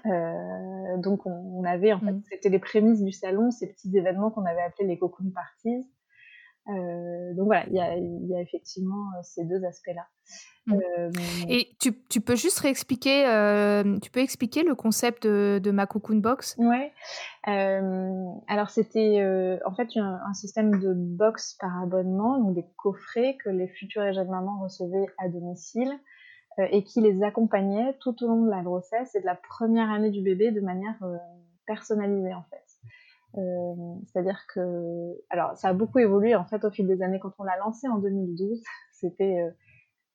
[0.04, 2.22] donc on, avait, en fait, mmh.
[2.30, 5.86] c'était les prémices du salon, ces petits événements qu'on avait appelés les cocoon parties.
[6.68, 10.06] Euh, donc voilà, il y a, y a, effectivement ces deux aspects-là.
[10.66, 10.74] Mmh.
[10.74, 11.10] Euh,
[11.48, 15.86] Et tu, tu, peux juste réexpliquer, euh, tu peux expliquer le concept de, de ma
[15.86, 16.56] Cocoon Box?
[16.58, 16.92] Ouais.
[17.48, 19.22] Euh, alors c'était
[19.64, 24.02] en fait un, un, système de box par abonnement, donc des coffrets que les futurs
[24.02, 25.92] et jeunes mamans recevaient à domicile
[26.70, 30.10] et qui les accompagnaient tout au long de la grossesse et de la première année
[30.10, 30.98] du bébé de manière
[31.66, 32.67] personnalisée en fait.
[33.36, 33.74] Euh,
[34.06, 34.60] c'est-à-dire que,
[35.30, 37.20] alors, ça a beaucoup évolué en fait au fil des années.
[37.20, 38.62] Quand on l'a lancé en 2012,
[38.92, 39.50] c'était euh,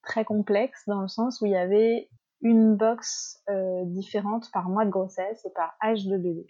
[0.02, 2.10] très complexe dans le sens où il y avait
[2.41, 6.45] une box euh, différente par mois de grossesse et par âge de bébé.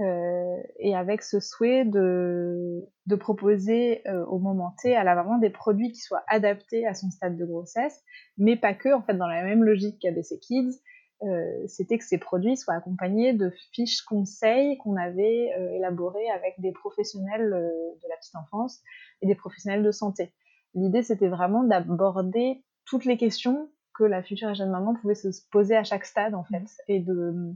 [0.00, 5.38] Euh, et avec ce souhait de, de proposer euh, au moment T à la maman
[5.38, 8.02] des produits qui soient adaptés à son stade de grossesse,
[8.36, 10.80] mais pas que, en fait, dans la même logique qu'ABC Kids,
[11.22, 16.60] euh, c'était que ces produits soient accompagnés de fiches conseils qu'on avait euh, élaborées avec
[16.60, 17.68] des professionnels euh,
[18.02, 18.82] de la petite enfance
[19.22, 20.32] et des professionnels de santé.
[20.74, 25.76] L'idée, c'était vraiment d'aborder toutes les questions que la future jeune maman pouvait se poser
[25.76, 27.54] à chaque stade, en fait, et de,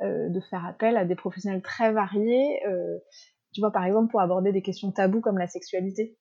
[0.00, 2.62] de faire appel à des professionnels très variés.
[3.52, 6.16] tu vois, par exemple, pour aborder des questions taboues comme la sexualité.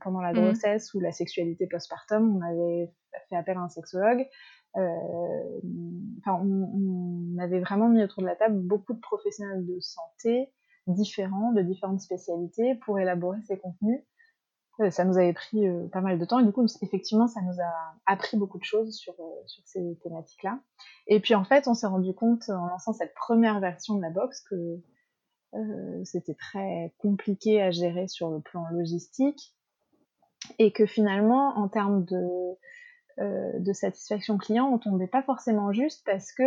[0.00, 0.36] pendant la mmh.
[0.36, 2.94] grossesse ou la sexualité postpartum, on avait
[3.28, 4.28] fait appel à un sexologue.
[4.76, 5.60] Euh,
[6.18, 10.52] enfin, on, avait vraiment mis autour de la table beaucoup de professionnels de santé
[10.86, 14.02] différents, de différentes spécialités, pour élaborer ces contenus.
[14.80, 17.40] Euh, ça nous avait pris euh, pas mal de temps et du coup, effectivement, ça
[17.42, 17.72] nous a
[18.06, 19.14] appris beaucoup de choses sur,
[19.64, 20.60] ces thématiques-là.
[21.06, 24.10] Et puis en fait, on s'est rendu compte en lançant cette première version de la
[24.10, 24.80] box que
[26.04, 29.54] c'était très compliqué à gérer sur le plan logistique
[30.58, 32.26] et que finalement, en termes de
[33.18, 36.44] de satisfaction client, on tombait pas forcément juste parce que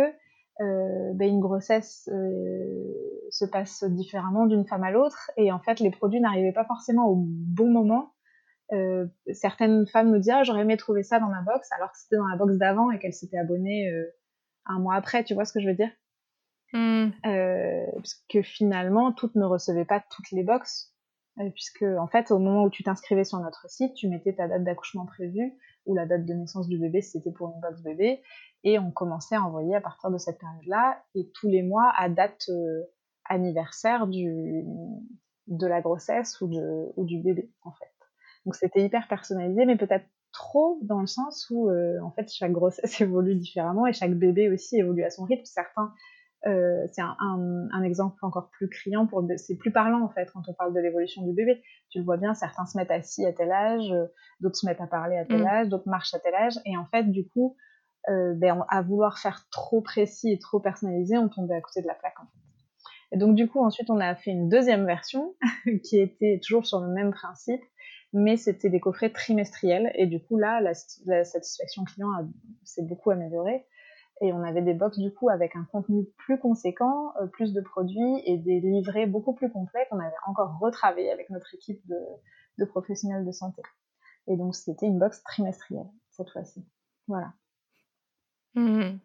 [0.60, 2.92] euh, ben une grossesse euh,
[3.30, 7.08] se passe différemment d'une femme à l'autre et en fait les produits n'arrivaient pas forcément
[7.08, 8.12] au bon moment.
[8.72, 11.98] Euh, certaines femmes nous disaient ah, j'aurais aimé trouver ça dans ma box alors que
[11.98, 14.04] c'était dans la box d'avant et qu'elles s'étaient abonnées euh,
[14.66, 15.90] un mois après, tu vois ce que je veux dire?
[16.74, 17.10] Mmh.
[17.22, 20.94] Parce que finalement toutes ne recevaient pas toutes les boxes
[21.54, 24.64] puisque en fait au moment où tu t'inscrivais sur notre site, tu mettais ta date
[24.64, 25.54] d'accouchement prévue
[25.86, 28.22] ou la date de naissance du bébé c'était pour une box bébé
[28.64, 32.08] et on commençait à envoyer à partir de cette période-là et tous les mois à
[32.08, 32.82] date euh,
[33.24, 34.64] anniversaire du
[35.48, 37.92] de la grossesse ou, de, ou du bébé en fait.
[38.46, 42.52] Donc c'était hyper personnalisé mais peut-être trop dans le sens où euh, en fait chaque
[42.52, 45.44] grossesse évolue différemment et chaque bébé aussi évolue à son rythme.
[45.44, 45.92] Certains
[46.46, 50.28] euh, c'est un, un, un, exemple encore plus criant pour c'est plus parlant en fait
[50.32, 51.62] quand on parle de l'évolution du bébé.
[51.90, 54.06] Tu le vois bien certains se mettent assis à tel âge euh,
[54.40, 55.46] d'autres se mettent à parler à tel mm.
[55.46, 56.54] âge d'autres marchent à tel âge.
[56.66, 57.56] Et en fait du coup
[58.08, 61.86] euh, ben, à vouloir faire trop précis et trop personnalisé on tombait à côté de
[61.86, 63.14] la plaque en fait.
[63.14, 65.36] Et donc du coup ensuite on a fait une deuxième version
[65.84, 67.62] qui était toujours sur le même principe
[68.12, 69.92] mais c'était des coffrets trimestriels.
[69.94, 70.72] Et du coup là la,
[71.06, 72.08] la satisfaction client
[72.64, 73.64] s'est beaucoup améliorée
[74.22, 77.60] et on avait des box du coup avec un contenu plus conséquent, euh, plus de
[77.60, 81.98] produits et des livrets beaucoup plus complets qu'on avait encore retravaillé avec notre équipe de,
[82.58, 83.62] de professionnels de santé.
[84.28, 86.64] Et donc c'était une box trimestrielle cette fois-ci.
[87.08, 87.32] Voilà.
[88.54, 88.98] Mmh.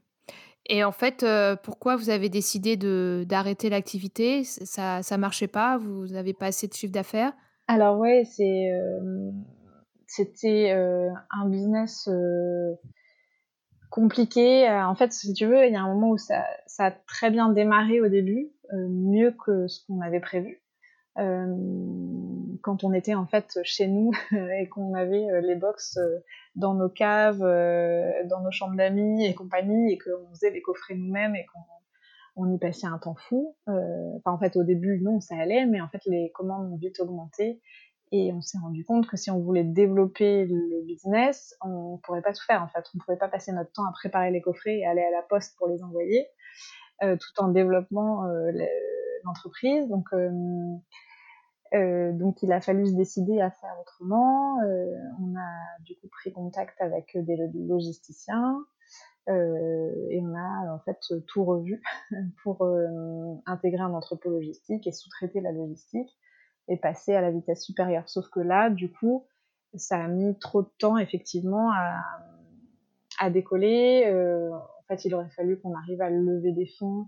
[0.70, 2.78] Et en fait, euh, pourquoi vous avez décidé
[3.26, 4.44] d'arrêter l'activité?
[4.44, 5.78] Ça ne marchait pas?
[5.78, 7.34] Vous n'avez pas assez de chiffre d'affaires?
[7.68, 9.32] Alors ouais, c'est euh,
[10.06, 12.08] c'était un business
[13.90, 14.70] compliqué.
[14.70, 16.92] Euh, en fait, si tu veux, il y a un moment où ça, ça a
[16.92, 20.62] très bien démarré au début, euh, mieux que ce qu'on avait prévu.
[21.18, 21.56] Euh,
[22.62, 24.12] quand on était en fait chez nous
[24.60, 25.98] et qu'on avait les box
[26.56, 31.36] dans nos caves, dans nos chambres d'amis et compagnie, et qu'on faisait les coffrets nous-mêmes
[31.36, 31.60] et qu'on
[32.40, 33.56] on y passait un temps fou.
[33.66, 37.62] En fait, au début, non, ça allait, mais en fait, les commandes ont vite augmenté
[38.12, 42.34] et on s'est rendu compte que si on voulait développer le business, on pourrait pas
[42.34, 42.86] tout faire en fait.
[42.96, 45.58] On pouvait pas passer notre temps à préparer les coffrets et aller à la poste
[45.58, 46.28] pour les envoyer,
[47.04, 48.52] euh, tout en développant euh,
[49.26, 49.90] l'entreprise.
[49.90, 54.58] Donc, euh, donc il a fallu se décider à faire autrement.
[55.20, 57.36] On a du coup pris contact avec des
[57.68, 58.64] logisticiens.
[59.28, 61.82] et on a en fait tout revu
[62.44, 62.66] pour
[63.46, 66.18] intégrer un entrepôt logistique et sous-traiter la logistique
[66.68, 68.08] et passer à la vitesse supérieure.
[68.10, 69.26] Sauf que là, du coup,
[69.76, 71.72] ça a mis trop de temps effectivement
[73.20, 74.04] à, décoller.
[74.08, 77.08] Euh, en fait, il aurait fallu qu'on arrive à lever des fonds,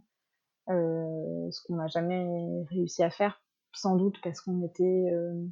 [0.69, 2.25] euh, ce qu'on n'a jamais
[2.69, 3.41] réussi à faire,
[3.73, 5.45] sans doute parce qu'on était euh,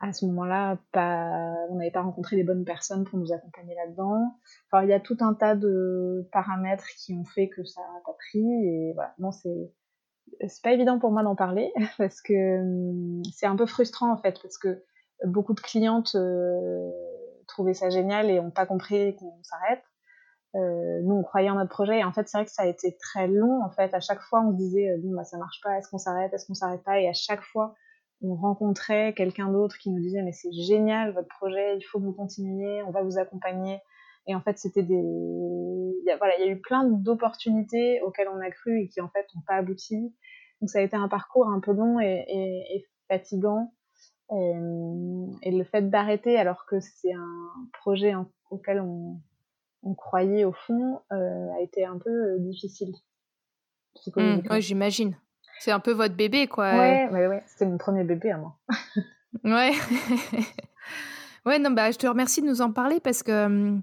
[0.00, 4.32] à ce moment-là, pas, on n'avait pas rencontré les bonnes personnes pour nous accompagner là-dedans.
[4.70, 8.00] Enfin, il y a tout un tas de paramètres qui ont fait que ça n'a
[8.04, 8.46] pas pris.
[8.64, 9.72] Et voilà, non, c'est
[10.46, 14.16] c'est pas évident pour moi d'en parler parce que hum, c'est un peu frustrant en
[14.16, 14.82] fait parce que
[15.24, 16.90] beaucoup de clientes euh,
[17.46, 19.82] trouvaient ça génial et ont pas compris qu'on s'arrête.
[20.54, 22.66] Euh, nous on croyait en notre projet et en fait c'est vrai que ça a
[22.66, 25.60] été très long en fait à chaque fois on se disait bon bah ça marche
[25.62, 26.98] pas est-ce qu'on s'arrête est-ce qu'on s'arrête pas?
[27.00, 27.74] Et à chaque fois
[28.22, 32.04] on rencontrait quelqu'un d'autre qui nous disait mais c'est génial votre projet, il faut que
[32.04, 33.80] vous continuiez, on va vous accompagner.
[34.28, 38.00] Et en fait, c'était des, il y a, voilà, il y a eu plein d'opportunités
[38.02, 40.14] auxquelles on a cru et qui en fait n'ont pas abouti.
[40.60, 43.72] Donc ça a été un parcours un peu long et, et, et fatigant.
[44.30, 44.52] Et,
[45.42, 48.12] et, le fait d'arrêter alors que c'est un projet
[48.50, 49.18] auquel on,
[49.82, 52.92] on, croyait au fond euh, a été un peu euh, difficile.
[54.14, 55.16] Mmh, oui, j'imagine.
[55.60, 56.70] C'est un peu votre bébé, quoi.
[56.72, 57.42] Ouais, ouais, ouais.
[57.46, 58.58] C'était mon premier bébé à moi.
[59.44, 59.72] ouais.
[61.46, 63.82] ouais, non, bah, je te remercie de nous en parler parce que hum,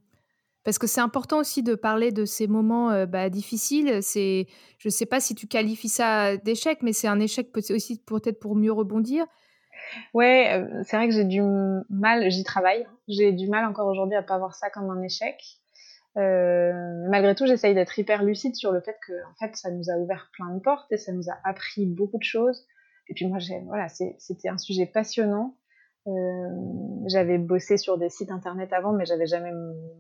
[0.65, 3.99] parce que c'est important aussi de parler de ces moments euh, bah, difficiles.
[4.01, 4.47] C'est,
[4.79, 8.55] je sais pas si tu qualifies ça d'échec, mais c'est un échec aussi peut-être pour
[8.55, 9.25] mieux rebondir.
[10.15, 11.41] Ouais, euh, c'est vrai que j'ai du
[11.89, 12.87] mal, j'y travaille.
[13.07, 15.39] J'ai du mal encore aujourd'hui à pas voir ça comme un échec.
[16.17, 16.71] Euh,
[17.09, 19.97] malgré tout, j'essaye d'être hyper lucide sur le fait que, en fait, ça nous a
[19.97, 22.65] ouvert plein de portes et ça nous a appris beaucoup de choses.
[23.07, 25.55] Et puis moi, voilà, c'était un sujet passionnant.
[26.07, 26.49] Euh,
[27.07, 29.51] j'avais bossé sur des sites internet avant, mais j'avais jamais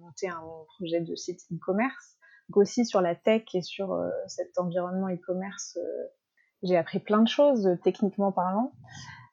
[0.01, 0.41] monté un
[0.77, 2.17] projet de site e-commerce.
[2.49, 6.03] Donc aussi sur la tech et sur euh, cet environnement e-commerce, euh,
[6.61, 8.73] j'ai appris plein de choses techniquement parlant.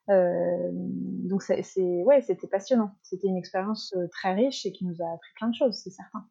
[0.07, 2.91] Donc c'est ouais, c'était passionnant.
[3.03, 6.25] C'était une expérience très riche et qui nous a appris plein de choses, c'est certain.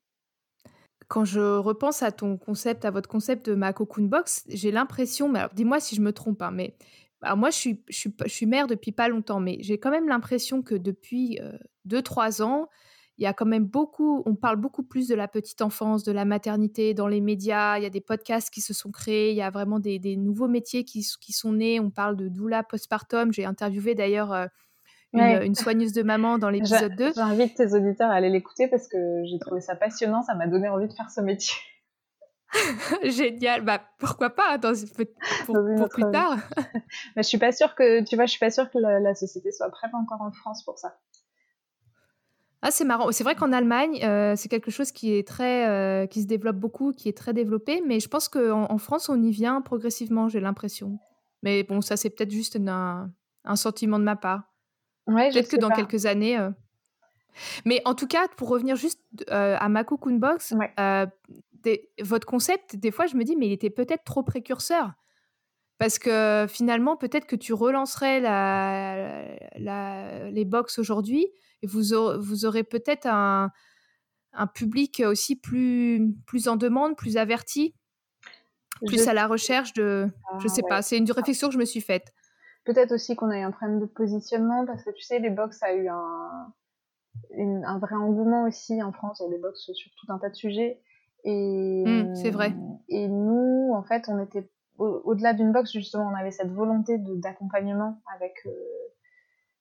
[1.09, 5.29] Quand je repense à ton concept, à votre concept de ma cocoon box, j'ai l'impression,
[5.29, 6.77] mais dis-moi si je me trompe, hein, mais
[7.23, 9.91] alors moi je suis, je, suis, je suis mère depuis pas longtemps, mais j'ai quand
[9.91, 11.39] même l'impression que depuis
[11.89, 12.69] 2-3 euh, ans,
[13.19, 16.13] il y a quand même beaucoup, on parle beaucoup plus de la petite enfance, de
[16.13, 19.37] la maternité dans les médias, il y a des podcasts qui se sont créés, il
[19.37, 22.63] y a vraiment des, des nouveaux métiers qui, qui, sont nés, on parle de doula
[22.63, 24.33] postpartum, j'ai interviewé d'ailleurs...
[24.33, 24.47] Euh,
[25.15, 27.13] une, soigneuse de maman dans l'épisode 2.
[27.15, 28.97] J'invite tes auditeurs à aller l'écouter parce que
[29.31, 31.55] j'ai trouvé ça passionnant, ça m'a donné envie de faire ce métier.
[33.03, 34.73] Génial, bah pourquoi pas dans,
[35.47, 36.37] pour, pour plus tard.
[37.17, 39.53] Mais je suis pas sûre que tu vois, je suis pas sûre que la, société
[39.53, 40.99] soit prête encore en France pour ça.
[42.61, 43.11] Ah, c'est marrant.
[43.11, 46.57] C'est vrai qu'en Allemagne, euh, c'est quelque chose qui est très, euh, qui se développe
[46.57, 47.83] beaucoup, qui est très développé.
[47.85, 50.29] Mais je pense qu'en en France, on y vient progressivement.
[50.29, 50.99] J'ai l'impression.
[51.43, 53.11] Mais bon, ça c'est peut-être juste un,
[53.45, 54.45] un, sentiment de ma part.
[55.07, 56.39] Peut-être que dans quelques années.
[56.39, 56.51] Euh,
[57.65, 61.07] mais en tout cas, pour revenir juste euh, à ma Cocoon Box, euh,
[62.01, 64.93] votre concept, des fois, je me dis, mais il était peut-être trop précurseur.
[65.79, 71.27] Parce que finalement, peut-être que tu relancerais la, les box aujourd'hui
[71.63, 73.51] et vous, aurez, vous aurez peut-être un,
[74.33, 77.75] un, public aussi plus, plus en demande, plus averti,
[78.87, 80.09] plus à la recherche de.
[80.39, 82.13] je sais ah, pas, c'est une réflexion que je me suis faite.
[82.65, 85.61] Peut-être aussi qu'on a eu un problème de positionnement parce que tu sais, les box
[85.65, 86.53] a eu un,
[87.37, 89.21] un vrai engouement aussi en France.
[89.21, 90.81] Il y a des box sur tout un tas de sujets.
[91.25, 92.55] Et mmh, c'est vrai.
[92.89, 98.03] Et nous, en fait, on était au-delà d'une box justement, on avait cette volonté d'accompagnement
[98.13, 98.51] avec euh,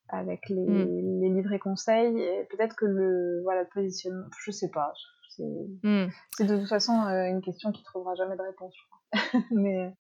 [0.08, 1.22] avec les, mmh.
[1.22, 2.16] les livrets conseils.
[2.50, 4.94] Peut-être que le voilà le positionnement, je sais pas.
[5.30, 6.08] C'est mmh.
[6.40, 9.42] de toute façon euh, une question qui trouvera jamais de réponse, je crois.
[9.52, 9.94] Mais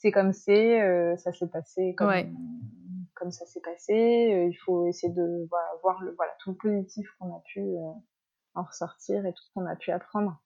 [0.00, 2.12] c'est comme c'est, euh, ça s'est passé comme,
[3.14, 3.92] comme ça s'est passé.
[3.92, 7.60] Euh, il faut essayer de voilà, voir le, voilà, tout le positif qu'on a pu
[7.60, 7.92] euh,
[8.54, 10.40] en ressortir et tout ce qu'on a pu apprendre.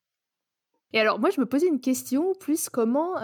[0.92, 3.14] Et alors, moi, je me posais une question plus comment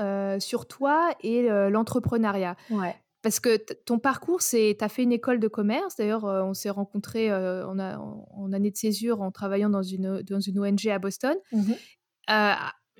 [0.41, 2.57] sur toi et l'entrepreneuriat.
[2.71, 2.95] Ouais.
[3.21, 5.97] Parce que ton parcours, c'est, tu as fait une école de commerce.
[5.97, 10.61] D'ailleurs, on s'est rencontrés en, en, année de césure en travaillant dans une, dans une
[10.61, 11.37] ONG à Boston.
[11.53, 11.73] Mmh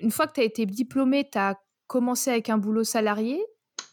[0.01, 3.43] une fois que tu as été diplômée, tu as commencé avec un boulot salarié?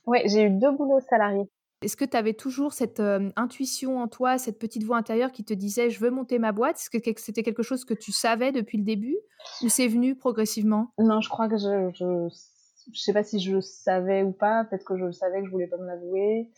[0.06, 1.48] Oui, j'ai eu deux boulots salariés.
[1.86, 5.44] Est-ce que tu avais toujours cette euh, intuition en toi, cette petite voix intérieure qui
[5.44, 6.78] te disait je veux monter ma boîte?
[6.78, 9.16] C'était quelque chose que tu savais depuis le début?
[9.62, 10.88] Ou c'est venu progressivement?
[10.98, 12.26] Non, je crois que je, je,
[12.92, 14.64] je sais pas si je savais ou pas.
[14.64, 16.50] Peut-être que je le savais que je voulais pas me l'avouer.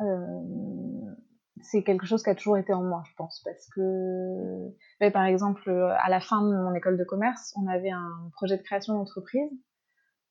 [0.00, 1.14] Euh,
[1.62, 5.70] c'est quelque chose qui a toujours été en moi, je pense, parce que, par exemple,
[5.98, 9.50] à la fin de mon école de commerce, on avait un projet de création d'entreprise
[9.50, 9.73] euh,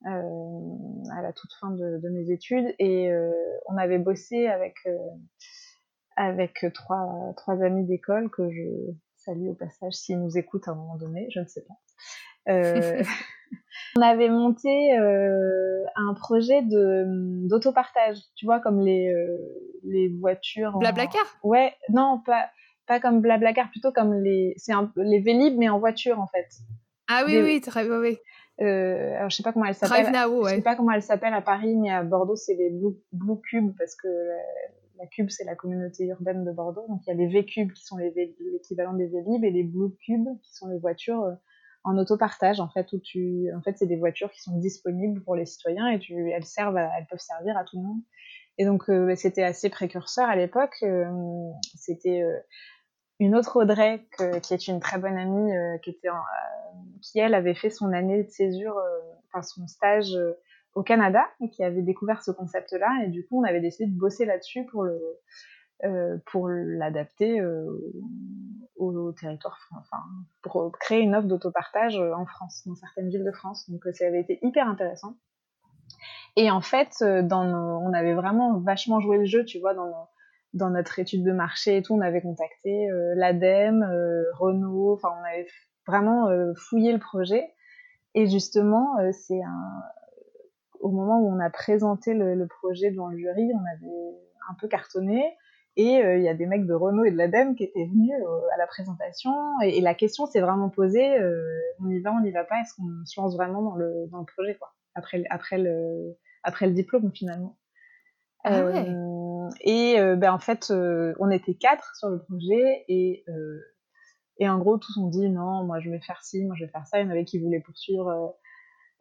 [0.05, 3.31] à la toute fin de, de mes études et euh,
[3.67, 4.97] on avait bossé avec euh,
[6.15, 10.75] avec trois trois amis d'école que je salue au passage s'ils nous écoutent à un
[10.75, 11.73] moment donné, je ne sais pas.
[13.95, 19.13] on avait monté un projet de d'autopartage, tu vois, comme les
[19.85, 20.77] les voitures.
[20.77, 21.23] Blablacar?
[21.43, 22.49] Ouais, non, pas
[22.85, 26.49] pas comme Blablacar, plutôt comme les c'est les Vélib mais en voiture en fait.
[27.07, 27.97] Ah oui oui, très oui.
[27.97, 28.17] oui.
[28.61, 30.05] Euh, alors je sais pas comment elle s'appelle.
[30.27, 30.51] ouais.
[30.51, 33.39] Je sais pas comment elle s'appelle à Paris, mais à Bordeaux c'est les Blue, Blue
[33.49, 34.07] Cubes parce que
[34.99, 36.85] la, Cube c'est la communauté urbaine de Bordeaux.
[36.87, 39.95] Donc il y a les V Cubes qui sont l'équivalent des Vélib et les Blue
[40.05, 41.33] Cubes qui sont les voitures euh,
[41.83, 45.35] en autopartage en fait où tu en fait c'est des voitures qui sont disponibles pour
[45.35, 48.01] les citoyens et tu elles servent elles peuvent servir à tout le monde.
[48.59, 50.75] Et donc euh, c'était assez précurseur à l'époque.
[50.83, 51.09] Euh,
[51.75, 52.23] c'était
[53.19, 54.05] une autre Audrey
[54.41, 56.09] qui est une très bonne amie qui était
[57.01, 58.75] qui elle avait fait son année de césure
[59.27, 60.17] enfin son stage
[60.73, 63.03] au Canada et qui avait découvert ce concept-là.
[63.05, 64.99] Et du coup on avait décidé de bosser là-dessus pour le
[66.25, 67.41] pour l'adapter
[68.77, 70.03] au, territoire enfin
[70.41, 73.69] pour créer une offre d'autopartage en France dans certaines villes de France.
[73.69, 75.15] Donc ça avait été hyper intéressant.
[76.35, 80.09] Et en fait, euh, dans on avait vraiment vachement joué le jeu, tu vois, dans,
[80.53, 81.95] dans notre étude de marché et tout.
[81.95, 85.47] On avait contacté euh, l'ADEME, euh, Renault, enfin, on avait
[85.87, 87.51] vraiment fouillé le projet.
[88.15, 89.83] Et justement, c'est un...
[90.79, 94.15] au moment où on a présenté le, le, projet devant le jury, on avait
[94.49, 95.25] un peu cartonné.
[95.75, 98.13] Et il y a des mecs de Renault et de l'ADEME qui étaient venus
[98.53, 99.31] à la présentation.
[99.63, 101.19] Et, la question s'est vraiment posée,
[101.81, 104.19] on y va, on n'y va pas, est-ce qu'on se lance vraiment dans le, dans
[104.19, 107.57] le projet quoi après, après le, après le diplôme finalement.
[108.43, 108.71] Ah euh,
[109.61, 113.25] et euh, ben en fait, euh, on était quatre sur le projet et
[114.39, 116.71] et en gros tous ont dit non, moi je vais faire ci, moi je vais
[116.71, 116.99] faire ça.
[116.99, 118.35] Il y en avait qui voulaient poursuivre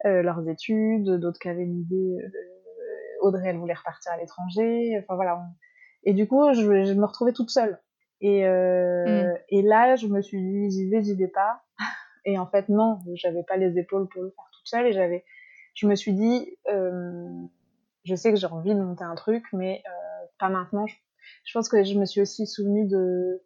[0.03, 2.17] leurs études, d'autres qui avaient une idée.
[3.21, 4.99] Audrey elle voulait repartir à l'étranger.
[5.01, 5.41] Enfin voilà.
[6.03, 7.79] Et du coup je, je, me retrouvais toute seule.
[8.21, 9.33] Et mmh.
[9.49, 11.63] et là je me suis dit j'y vais, j'y vais pas.
[12.25, 15.25] Et en fait non, j'avais pas les épaules pour le faire toute seule et j'avais
[15.73, 17.29] je me suis dit, euh,
[18.05, 20.85] je sais que j'ai envie de monter un truc, mais euh, pas maintenant.
[20.87, 23.41] Je, pense que je me suis aussi souvenue de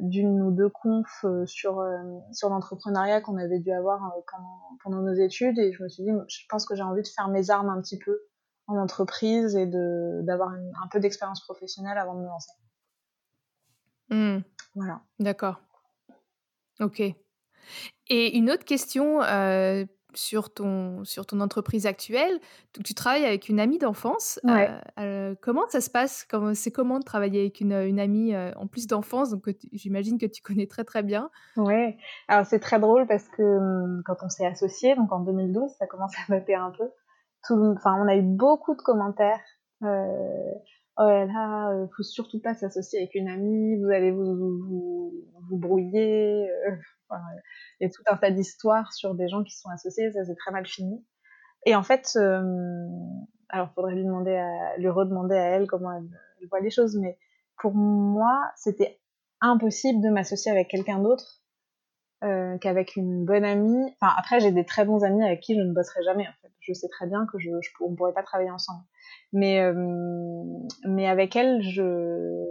[0.00, 1.98] d'une ou deux confs euh, sur euh,
[2.32, 6.04] sur l'entrepreneuriat qu'on avait dû avoir euh, pendant, pendant nos études et je me suis
[6.04, 8.16] dit je pense que j'ai envie de faire mes armes un petit peu
[8.68, 12.52] en entreprise et de d'avoir un peu d'expérience professionnelle avant de me lancer.
[14.10, 14.44] Mmh.
[14.74, 15.00] Voilà.
[15.18, 15.60] D'accord.
[16.80, 17.00] Ok.
[17.00, 19.84] Et une autre question euh,
[20.14, 22.38] sur ton, sur ton entreprise actuelle.
[22.84, 24.40] tu travailles avec une amie d'enfance.
[24.48, 24.66] Euh,
[24.98, 26.26] euh, comment ça se passe?
[26.54, 29.30] C'est comment de travailler avec une, une amie euh, en plus d'enfance?
[29.30, 31.30] Donc j'imagine que tu connais très très bien.
[31.56, 31.96] Oui,
[32.28, 35.86] alors c'est très drôle parce que hum, quand on s'est associés, donc en 2012, ça
[35.86, 36.88] commence à dater un peu.
[37.50, 39.40] Enfin, on a eu beaucoup de commentaires.
[40.98, 45.12] Oh là là, faut surtout pas s'associer avec une amie, vous allez vous, vous,
[45.48, 46.48] vous brouiller
[47.80, 50.36] il y a tout un tas d'histoires sur des gens qui sont associés, ça c'est
[50.36, 51.04] très mal fini.
[51.64, 52.42] Et en fait, euh,
[53.48, 56.08] alors faudrait lui demander, à, lui redemander à elle comment elle,
[56.48, 57.18] voit les choses, mais
[57.60, 59.00] pour moi, c'était
[59.40, 61.41] impossible de m'associer avec quelqu'un d'autre
[62.22, 63.94] euh, qu'avec une bonne amie.
[64.00, 66.26] Enfin, après, j'ai des très bons amis avec qui je ne bosserai jamais.
[66.26, 68.84] En fait, je sais très bien que je, je on pourrait pas travailler ensemble.
[69.32, 69.74] Mais euh,
[70.84, 72.44] mais avec elle, je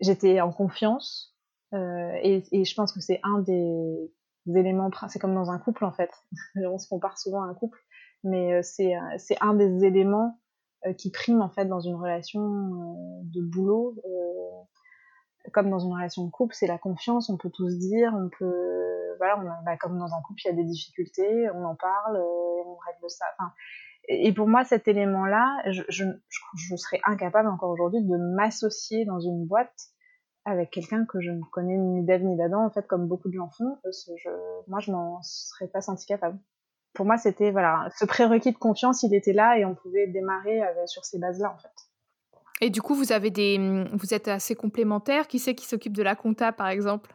[0.00, 1.36] j'étais en confiance.
[1.72, 4.10] Euh, et, et, je pense que c'est un des,
[4.46, 6.10] éléments, c'est comme dans un couple en fait.
[6.56, 7.78] On se compare souvent à un couple,
[8.24, 10.40] mais euh, c'est euh, c'est un des éléments
[10.96, 12.40] qui prime en fait dans une relation
[13.22, 13.96] de boulot.
[15.52, 17.30] Comme dans une relation de couple, c'est la confiance.
[17.30, 20.48] On peut tout se dire, on peut, voilà, on bah, comme dans un couple, il
[20.48, 23.24] y a des difficultés, on en parle, on règle ça.
[23.38, 23.52] Enfin,
[24.08, 26.04] et pour moi, cet élément-là, je, je,
[26.56, 29.90] je, serais incapable encore aujourd'hui de m'associer dans une boîte
[30.44, 33.34] avec quelqu'un que je ne connais ni d'Ève ni d'Adam, en fait, comme beaucoup de
[33.34, 34.30] gens font, je,
[34.66, 36.38] moi, je m'en serais pas senti capable.
[36.94, 40.62] Pour moi, c'était, voilà, ce prérequis de confiance, il était là et on pouvait démarrer
[40.62, 41.89] euh, sur ces bases-là, en fait.
[42.62, 43.58] Et du coup, vous avez des,
[43.92, 45.26] vous êtes assez complémentaires.
[45.28, 47.10] Qui c'est qui s'occupe de la compta, par exemple?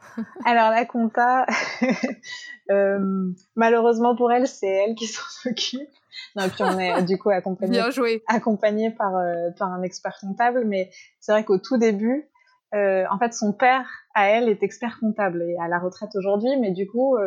[0.45, 1.45] Alors la compta,
[2.71, 5.89] euh, malheureusement pour elle, c'est elle qui s'en occupe.
[6.35, 7.79] Non, puis on est du coup accompagné,
[8.27, 12.29] accompagné par euh, par un expert comptable, mais c'est vrai qu'au tout début,
[12.73, 16.57] euh, en fait, son père, à elle, est expert comptable et à la retraite aujourd'hui,
[16.59, 17.17] mais du coup,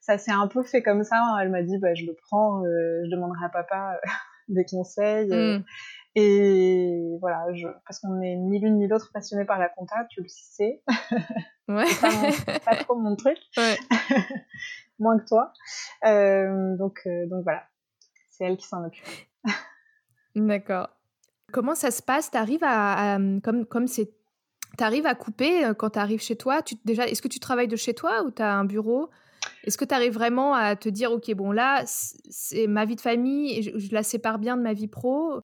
[0.00, 1.22] ça s'est un peu fait comme ça.
[1.40, 4.00] Elle m'a dit, bah, je le prends, je demanderai à papa
[4.48, 5.28] des conseils.
[5.28, 5.62] Mm.
[6.20, 10.22] Et voilà, je, parce qu'on n'est ni l'une ni l'autre passionnée par la compta, tu
[10.22, 10.82] le sais.
[11.68, 11.84] Ouais.
[11.86, 13.36] c'est pas, trop mon truc.
[13.58, 13.76] Ouais.
[14.98, 15.52] Moins que toi.
[16.78, 17.62] donc, donc voilà,
[18.30, 19.04] c'est elle qui s'en occupe.
[20.34, 20.88] D'accord.
[21.52, 22.30] Comment ça se passe?
[22.30, 24.10] T'arrives à, à, comme comme c'est
[24.78, 27.40] tu arrives à couper euh, quand tu arrives chez toi tu, Déjà, est-ce que tu
[27.40, 29.10] travailles de chez toi ou tu as un bureau?
[29.64, 33.00] Est-ce que tu arrives vraiment à te dire, ok, bon là, c'est ma vie de
[33.00, 35.40] famille, et je, la sépare bien de ma vie pro?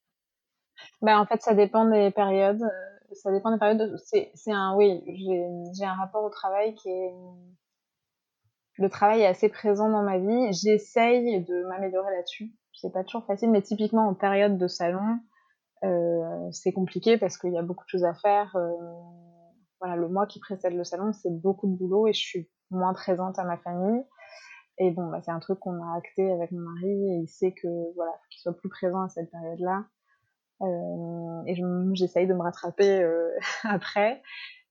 [1.05, 2.63] Ben, En fait, ça dépend des périodes.
[3.13, 3.97] Ça dépend des périodes.
[4.03, 5.03] C'est un, oui,
[5.77, 7.15] j'ai un rapport au travail qui est...
[8.77, 10.53] Le travail est assez présent dans ma vie.
[10.53, 12.53] J'essaye de m'améliorer là-dessus.
[12.73, 15.21] C'est pas toujours facile, mais typiquement en période de salon,
[15.85, 18.57] euh, c'est compliqué parce qu'il y a beaucoup de choses à faire.
[18.57, 18.73] Euh,
[19.81, 22.95] voilà, le mois qui précède le salon, c'est beaucoup de boulot et je suis moins
[22.95, 24.05] présente à ma famille.
[24.79, 27.53] Et bon, bah, c'est un truc qu'on a acté avec mon mari et il sait
[27.53, 29.85] que voilà, faut qu'il soit plus présent à cette période-là.
[30.63, 31.57] Euh, et
[31.95, 33.31] j'essaye de me rattraper euh,
[33.65, 34.23] après.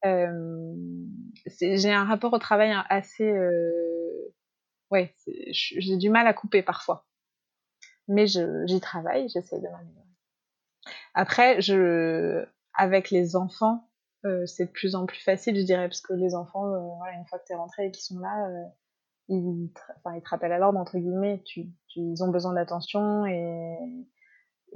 [0.05, 0.73] Euh,
[1.61, 4.34] j'ai un rapport au travail assez, euh,
[4.91, 7.05] ouais, j'ai du mal à couper parfois,
[8.09, 10.07] mais j'y travaille, j'essaye de m'améliorer.
[11.13, 13.89] Après, je, avec les enfants,
[14.45, 16.67] c'est de plus en plus facile, je dirais, parce que les enfants,
[16.97, 18.49] voilà, une fois que tu es rentré et qu'ils sont là,
[19.29, 23.77] ils, enfin, ils te rappellent à l'ordre, entre guillemets, tu, ils ont besoin d'attention et,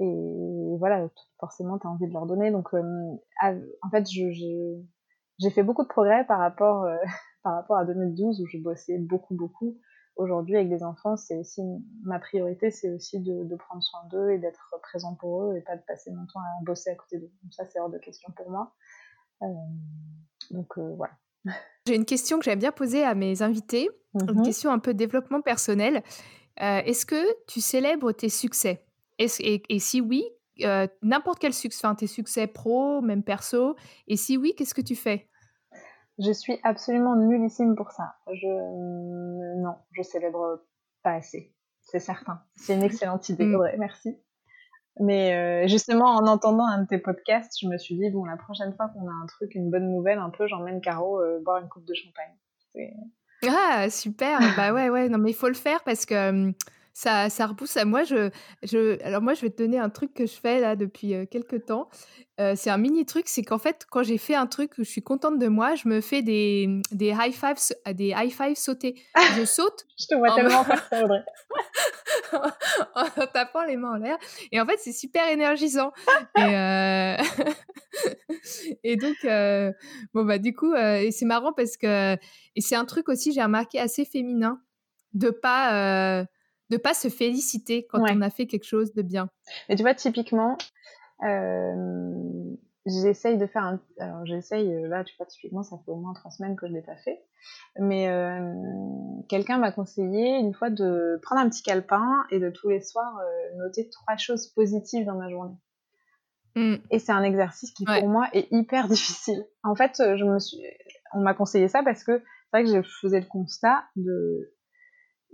[0.00, 1.08] et voilà,
[1.40, 2.50] forcément, tu as envie de leur donner.
[2.50, 6.86] Donc, en fait, j'ai fait beaucoup de progrès par rapport,
[7.42, 9.78] par rapport à 2012 où je bossais beaucoup, beaucoup
[10.18, 11.62] aujourd'hui avec des enfants, c'est aussi
[12.02, 15.62] ma priorité, c'est aussi de, de, prendre soin d'eux et d'être présent pour eux et
[15.62, 17.30] pas de passer mon temps à bosser à côté d'eux.
[17.42, 18.74] Donc ça, c'est hors de question pour moi.
[19.42, 19.46] Euh,
[20.50, 21.14] donc euh, voilà.
[21.86, 24.42] J'ai une question que j'aime bien poser à mes invités, une mhm.
[24.42, 26.02] question un peu développement personnel.
[26.60, 28.84] Euh, est-ce que tu célèbres tes succès?
[29.18, 30.24] Et, et, si oui,
[31.02, 34.96] n'importe quel succès, enfin tes succès pro, même perso, et si oui, qu'est-ce que tu
[34.96, 35.28] fais?
[36.18, 38.14] Je suis absolument nullissime pour ça.
[38.32, 40.64] Je non, je célèbre
[41.02, 41.54] pas assez.
[41.82, 42.40] C'est certain.
[42.56, 43.76] C'est une excellente idée, mm.
[43.78, 44.18] Merci.
[45.00, 48.36] Mais euh, justement, en entendant un de tes podcasts, je me suis dit bon, la
[48.36, 51.62] prochaine fois qu'on a un truc, une bonne nouvelle, un peu, j'emmène Caro euh, boire
[51.62, 52.34] une coupe de champagne.
[53.48, 54.40] Ah super.
[54.56, 55.08] bah ouais ouais.
[55.08, 56.52] Non mais il faut le faire parce que
[56.98, 57.76] ça, ça repousse.
[57.84, 58.28] Moi, je,
[58.64, 61.66] je, alors moi, je vais te donner un truc que je fais là depuis quelques
[61.66, 61.88] temps.
[62.40, 64.90] Euh, c'est un mini truc, c'est qu'en fait, quand j'ai fait un truc où je
[64.90, 69.00] suis contente de moi, je me fais des, des high fives, des high fives sautés.
[69.36, 69.86] Je saute.
[69.96, 71.22] je te vois tellement faire ça, Audrey.
[72.96, 74.18] en tapant les mains en l'air.
[74.50, 75.92] Et en fait, c'est super énergisant.
[76.36, 77.16] et, euh...
[78.82, 79.72] et donc, euh,
[80.14, 82.14] bon bah du coup, et c'est marrant parce que
[82.56, 84.60] et c'est un truc aussi, j'ai remarqué assez féminin
[85.14, 86.26] de pas
[86.70, 89.30] de pas se féliciter quand on a fait quelque chose de bien.
[89.68, 90.56] Mais tu vois, typiquement,
[91.24, 92.54] euh,
[92.86, 93.80] j'essaye de faire un.
[93.98, 96.72] Alors, j'essaye, euh, là, tu vois, typiquement, ça fait au moins trois semaines que je
[96.72, 97.24] l'ai pas fait.
[97.78, 98.54] Mais euh,
[99.28, 103.18] quelqu'un m'a conseillé une fois de prendre un petit calepin et de tous les soirs
[103.56, 105.56] noter trois choses positives dans ma journée.
[106.54, 106.76] Mmh.
[106.90, 109.46] Et c'est un exercice qui, pour moi, est hyper difficile.
[109.62, 110.58] En fait, je me suis.
[111.14, 112.18] On m'a conseillé ça parce que
[112.50, 114.52] c'est vrai que je faisais le constat de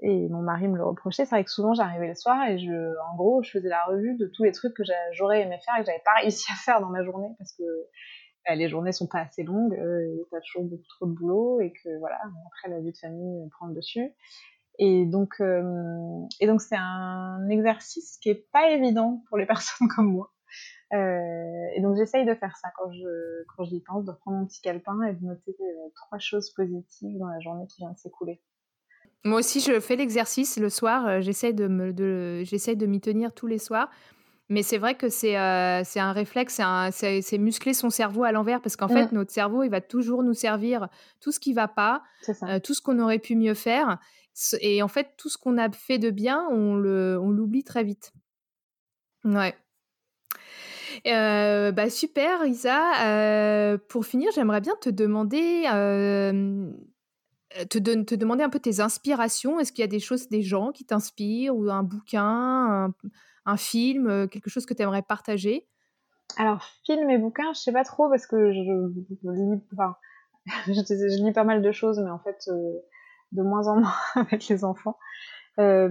[0.07, 1.25] et mon mari me le reprochait.
[1.25, 2.73] C'est vrai que souvent j'arrivais le soir et je,
[3.11, 4.83] en gros, je faisais la revue de tous les trucs que
[5.13, 7.63] j'aurais aimé faire et que j'avais pas réussi à faire dans ma journée parce que
[8.47, 11.73] bah, les journées sont pas assez longues, euh, t'as toujours beaucoup trop de boulot et
[11.73, 14.13] que voilà, après la vie de famille prend le dessus.
[14.79, 19.89] Et donc, euh, et donc c'est un exercice qui est pas évident pour les personnes
[19.89, 20.31] comme moi.
[20.93, 24.47] Euh, et donc j'essaye de faire ça quand je quand j'y pense, de prendre mon
[24.47, 27.99] petit calepin et de noter euh, trois choses positives dans la journée qui vient de
[27.99, 28.43] s'écouler.
[29.25, 31.07] Moi aussi, je fais l'exercice le soir.
[31.07, 33.91] Euh, j'essaie de, me, de, m'y tenir tous les soirs.
[34.51, 36.61] Mais c'est vrai que c'est, euh, un réflexe,
[36.91, 40.35] c'est, muscler son cerveau à l'envers parce qu'en fait, notre cerveau, il va toujours nous
[40.35, 40.89] servir
[41.23, 42.03] tout ce qui ne va pas,
[42.43, 43.99] euh, tout ce qu'on aurait pu mieux faire.
[44.61, 47.85] Et en fait, tout ce qu'on a fait de bien, on, le, on l'oublie très
[47.85, 48.13] vite.
[49.25, 49.55] Ouais.
[51.07, 53.79] bah super, Isa.
[53.89, 55.65] pour finir, j'aimerais bien te demander
[57.69, 59.61] te, te, demander un peu tes inspirations.
[59.61, 62.93] Est-ce qu'il y a des choses, des gens qui t'inspirent, ou un bouquin,
[63.47, 65.69] un, film, euh, quelque chose que tu aimerais partager?
[66.37, 69.97] Alors, film et bouquin, je sais pas trop parce que je, lis, enfin,
[70.67, 72.79] je, lis pas mal de choses, mais en fait, euh,
[73.33, 74.99] de moins en moins avec les enfants.
[75.61, 75.89] Euh,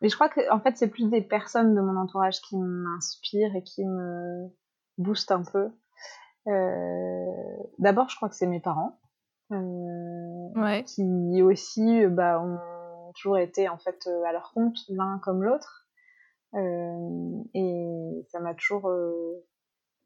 [0.00, 3.54] mais je crois que en fait, c'est plus des personnes de mon entourage qui m'inspirent
[3.54, 4.48] et qui me
[4.96, 5.68] boostent un peu.
[7.78, 8.98] D'abord, je crois que c'est mes parents
[9.52, 15.42] euh, qui aussi bah, ont toujours été en fait euh, à leur compte l'un comme
[15.42, 15.88] l'autre.
[16.54, 18.90] Euh, et ça m'a toujours,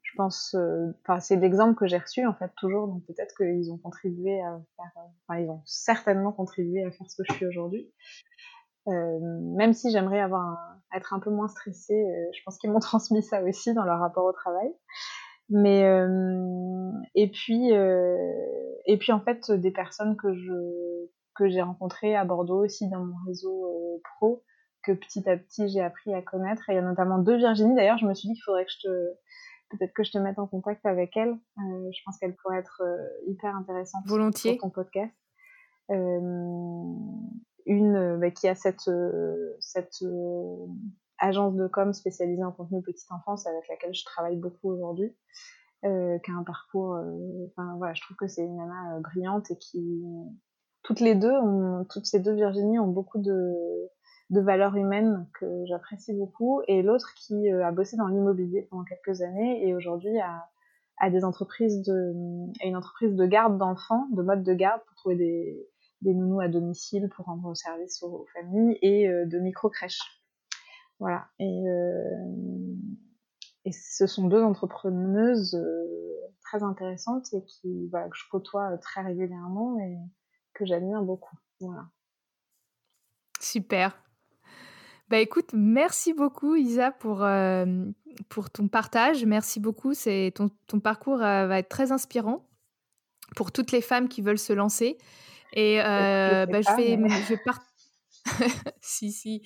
[0.03, 0.55] je pense,
[1.03, 4.61] enfin c'est l'exemple que j'ai reçu en fait toujours, donc peut-être qu'ils ont contribué à
[4.77, 7.91] faire, enfin ils ont certainement contribué à faire ce que je suis aujourd'hui.
[8.87, 10.59] même si j'aimerais avoir
[10.95, 14.27] être un peu moins stressée, je pense qu'ils m'ont transmis ça aussi dans leur rapport
[14.27, 14.71] au travail.
[15.51, 18.17] Mais euh, et puis euh,
[18.87, 20.53] et puis en fait des personnes que je
[21.35, 24.43] que j'ai rencontrées à Bordeaux aussi dans mon réseau pro
[24.83, 26.69] que petit à petit j'ai appris à connaître.
[26.69, 27.75] Et il y a notamment deux Virginie.
[27.75, 29.15] D'ailleurs, je me suis dit qu'il faudrait que je te
[29.71, 31.37] peut-être que je te mette en contact avec elle.
[31.59, 34.57] Euh, je pense qu'elle pourrait être euh, hyper intéressante Volontiers.
[34.57, 35.15] pour ton podcast.
[35.91, 36.21] Euh,
[37.67, 38.91] une bah, qui a cette,
[39.61, 40.05] cette
[41.25, 45.17] agence de com spécialisée en contenu petite enfance avec laquelle je travaille beaucoup aujourd'hui,
[45.83, 46.99] qui a un parcours.
[47.49, 50.03] Enfin voilà, je trouve que c'est une nana brillante et qui
[50.83, 53.55] toutes les deux, ont, toutes ces deux Virginie ont beaucoup de
[54.31, 58.85] de valeurs humaines que j'apprécie beaucoup, et l'autre qui euh, a bossé dans l'immobilier pendant
[58.85, 60.49] quelques années et aujourd'hui a,
[60.99, 62.13] a, des entreprises de,
[62.63, 65.69] a une entreprise de garde d'enfants, de mode de garde pour trouver des,
[66.01, 70.24] des nounous à domicile pour rendre service aux, familles et euh, de micro-crèches.
[71.05, 71.27] Voilà.
[71.39, 72.75] Et, euh,
[73.67, 75.63] et ce sont deux entrepreneuses
[76.41, 79.99] très intéressantes et qui, voilà, que je côtoie très régulièrement et
[80.55, 81.37] que j'admire beaucoup.
[81.61, 81.85] Voilà.
[83.39, 84.03] Super.
[85.09, 87.85] Bah écoute, merci beaucoup Isa pour, euh,
[88.31, 89.27] pour ton partage.
[89.27, 89.93] Merci beaucoup.
[89.93, 92.49] C'est ton, ton parcours euh, va être très inspirant
[93.37, 94.97] pour toutes les femmes qui veulent se lancer.
[95.53, 97.41] Et euh, bah, je, vais, je vais
[98.81, 99.43] si si.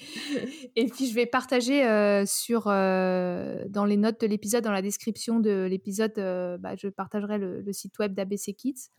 [0.77, 1.83] Et puis je vais partager
[2.27, 6.15] sur dans les notes de l'épisode, dans la description de l'épisode,
[6.61, 8.91] bah, je partagerai le, site web d'ABC Kids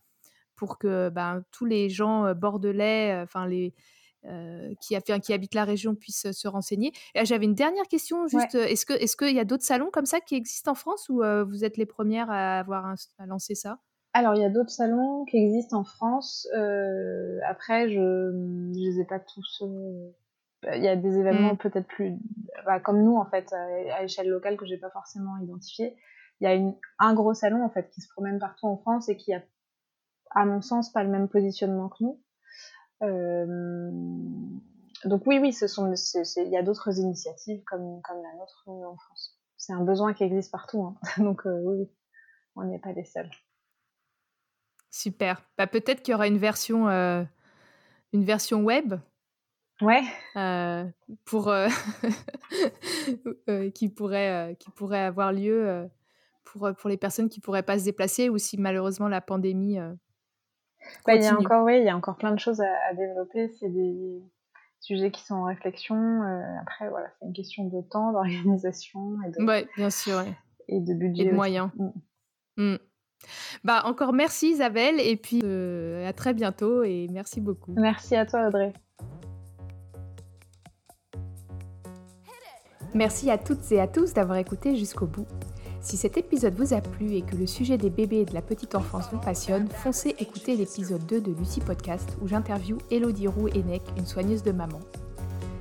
[0.54, 3.74] pour que bah, tous les gens bordelais, enfin les
[4.26, 6.92] euh, qui, a qui habitent la région puissent euh, se renseigner.
[7.14, 9.88] Et j'avais une dernière question, juste, euh, est-ce que est-ce qu'il y a d'autres salons
[9.90, 13.54] comme ça qui existent en France ou vous êtes les premières à avoir à lancer
[13.54, 13.78] ça?
[14.12, 16.48] Alors, il y a d'autres salons qui existent en France.
[17.46, 19.62] après, je ne les ai pas tous.
[20.74, 21.58] Il y a des événements mmh.
[21.58, 22.18] peut-être plus.
[22.66, 25.96] Bah, comme nous, en fait, à, échelle locale, que j'ai pas forcément identifié.
[26.40, 29.08] Il y a une, un gros salon, en fait, qui se promène partout en France
[29.08, 29.42] et qui a,
[30.30, 32.20] à mon sens, pas le même positionnement que nous.
[33.02, 33.90] Euh,
[35.04, 35.92] donc oui, oui, ce sont,
[36.36, 39.38] il y a d'autres initiatives comme, comme la nôtre en France.
[39.56, 40.94] C'est un besoin qui existe partout, hein.
[41.22, 41.90] donc euh, oui,
[42.56, 43.30] on n'est pas les seuls.
[44.90, 45.42] Super.
[45.56, 47.22] Bah, peut-être qu'il y aura une version, euh,
[48.12, 48.94] une version web.
[49.80, 50.02] Ouais.
[51.24, 51.50] pour
[53.74, 55.88] qui pourrait qui pourrait avoir lieu
[56.44, 59.78] pour pour les personnes qui pourraient pas se déplacer ou si malheureusement la pandémie
[61.06, 63.48] bah, il y a encore, oui, il y a encore plein de choses à, développer.
[63.48, 64.22] C'est des
[64.80, 65.96] sujets qui sont en réflexion.
[65.96, 70.22] Euh, après, voilà, c'est une question de temps, d'organisation et de, bien sûr,
[70.68, 71.24] et de budget.
[71.24, 71.70] Et de moyens.
[71.76, 72.72] Mm.
[72.72, 72.78] Mm.
[73.64, 77.74] Bah, encore merci Isabelle et puis euh, à très bientôt et merci beaucoup.
[77.76, 78.72] Merci à toi Audrey.
[82.92, 85.26] Merci à toutes et à tous d'avoir écouté jusqu'au bout.
[85.80, 88.42] Si cet épisode vous a plu et que le sujet des bébés et de la
[88.42, 93.82] petite enfance vous passionne, foncez écouter l'épisode 2 de Lucie Podcast où j'interview Elodie Roux-Enec,
[93.96, 94.80] une soigneuse de maman.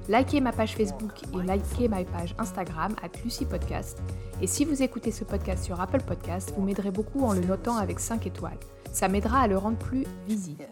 [0.10, 4.02] Likez ma page Facebook et likez ma page Instagram à Lucie Podcast.
[4.42, 7.78] Et si vous écoutez ce podcast sur Apple Podcast, vous m'aiderez beaucoup en le notant
[7.78, 8.58] avec 5 étoiles.
[8.92, 10.66] Ça m'aidera à le rendre plus visible.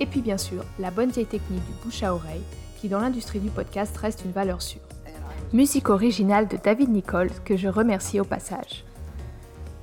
[0.00, 2.42] Et puis bien sûr, la bonne vieille technique du bouche à oreille,
[2.78, 4.82] qui dans l'industrie du podcast reste une valeur sûre
[5.52, 8.84] musique originale de David Nicole que je remercie au passage.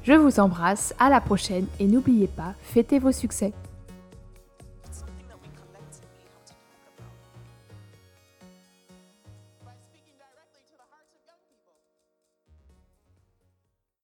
[0.04, 3.54] Je vous embrasse, à la prochaine et n'oubliez pas, fêtez vos succès.